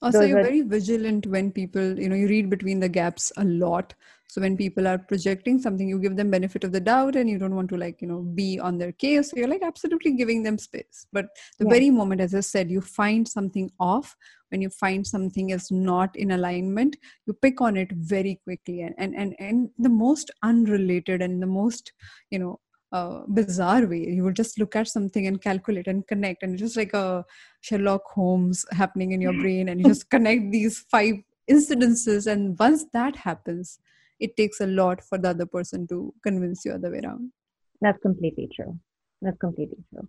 [0.00, 3.32] also Those you're are, very vigilant when people you know you read between the gaps
[3.36, 3.94] a lot.
[4.28, 7.38] So when people are projecting something you give them benefit of the doubt and you
[7.38, 9.30] don't want to like you know be on their case.
[9.30, 11.06] So you're like absolutely giving them space.
[11.12, 11.26] But
[11.58, 11.70] the yeah.
[11.70, 14.16] very moment as i said you find something off
[14.48, 18.82] when you find something is not in alignment you pick on it very quickly.
[18.82, 21.92] And and and, and the most unrelated and the most
[22.30, 22.60] you know
[22.92, 24.06] uh, bizarre way.
[24.08, 27.24] You would just look at something and calculate and connect, and it's just like a
[27.60, 31.14] Sherlock Holmes happening in your brain, and you just connect these five
[31.50, 32.30] incidences.
[32.30, 33.78] And once that happens,
[34.20, 37.32] it takes a lot for the other person to convince you other way around.
[37.80, 38.78] That's completely true.
[39.20, 40.08] That's completely true.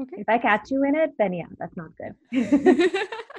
[0.00, 0.16] Okay.
[0.18, 2.14] If I catch you in it, then yeah, that's not good.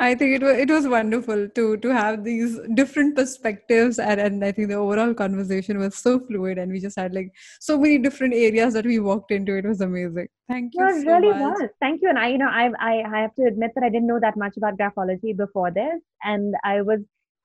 [0.00, 4.44] I think it was it was wonderful to to have these different perspectives and, and
[4.44, 7.98] I think the overall conversation was so fluid and we just had like so many
[7.98, 9.56] different areas that we walked into.
[9.56, 10.28] It was amazing.
[10.48, 10.86] Thank you.
[10.86, 11.58] It so really much.
[11.60, 11.68] was.
[11.80, 12.08] Thank you.
[12.08, 14.36] And I, you know, I, I I have to admit that I didn't know that
[14.36, 17.00] much about graphology before this, and I was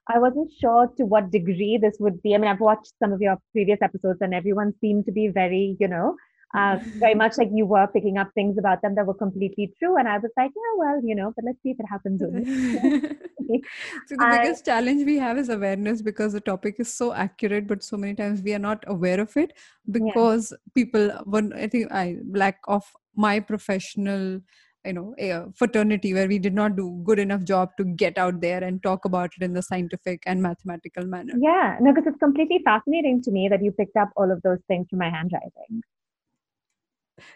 [0.07, 2.35] I wasn't sure to what degree this would be.
[2.35, 5.77] I mean, I've watched some of your previous episodes, and everyone seemed to be very,
[5.79, 6.15] you know,
[6.53, 9.97] uh, very much like you were picking up things about them that were completely true.
[9.97, 12.21] And I was like, yeah, well, you know, but let's see if it happens.
[14.07, 17.67] so the I, biggest challenge we have is awareness because the topic is so accurate,
[17.67, 19.53] but so many times we are not aware of it
[19.89, 20.57] because yeah.
[20.75, 22.83] people, one, I think, I lack of
[23.15, 24.41] my professional
[24.85, 28.41] you know a fraternity where we did not do good enough job to get out
[28.41, 32.17] there and talk about it in the scientific and mathematical manner yeah no because it's
[32.17, 35.83] completely fascinating to me that you picked up all of those things from my handwriting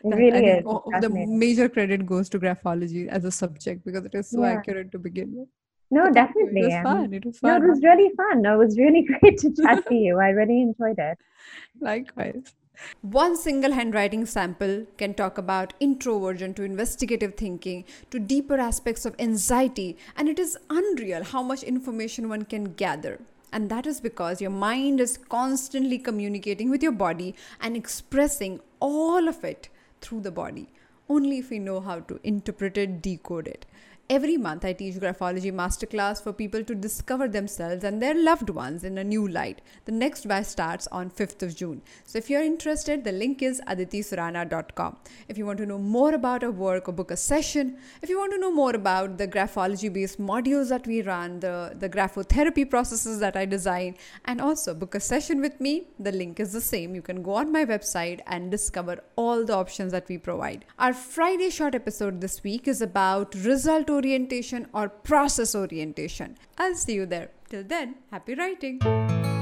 [0.03, 0.63] it really is.
[0.63, 4.53] The major credit goes to graphology as a subject because it is so yeah.
[4.53, 5.47] accurate to begin with.
[5.91, 6.61] No, but definitely.
[6.61, 7.13] It was fun.
[7.13, 7.51] It was fun.
[7.51, 8.41] No, it was really fun.
[8.41, 10.19] No, it was really great to chat to you.
[10.19, 11.17] I really enjoyed it.
[11.79, 12.53] Likewise.
[13.01, 19.15] One single handwriting sample can talk about introversion to investigative thinking to deeper aspects of
[19.17, 23.21] anxiety, and it is unreal how much information one can gather.
[23.53, 29.29] And that is because your mind is constantly communicating with your body and expressing all
[29.29, 29.69] of it
[30.01, 30.67] through the body,
[31.09, 33.65] only if we know how to interpret it, decode it.
[34.07, 38.83] Every month, I teach graphology masterclass for people to discover themselves and their loved ones
[38.83, 39.61] in a new light.
[39.85, 41.81] The next batch starts on 5th of June.
[42.03, 44.97] So, if you're interested, the link is aditisurana.com.
[45.27, 48.19] If you want to know more about our work or book a session, if you
[48.19, 52.69] want to know more about the graphology based modules that we run, the, the graphotherapy
[52.69, 53.95] processes that I design,
[54.25, 56.93] and also book a session with me, the link is the same.
[56.93, 60.63] You can go on my website and discover all the options that we provide.
[60.77, 66.37] Our Friday short episode this week is about result orientation or process orientation.
[66.57, 67.31] I'll see you there.
[67.49, 69.34] Till then, happy writing.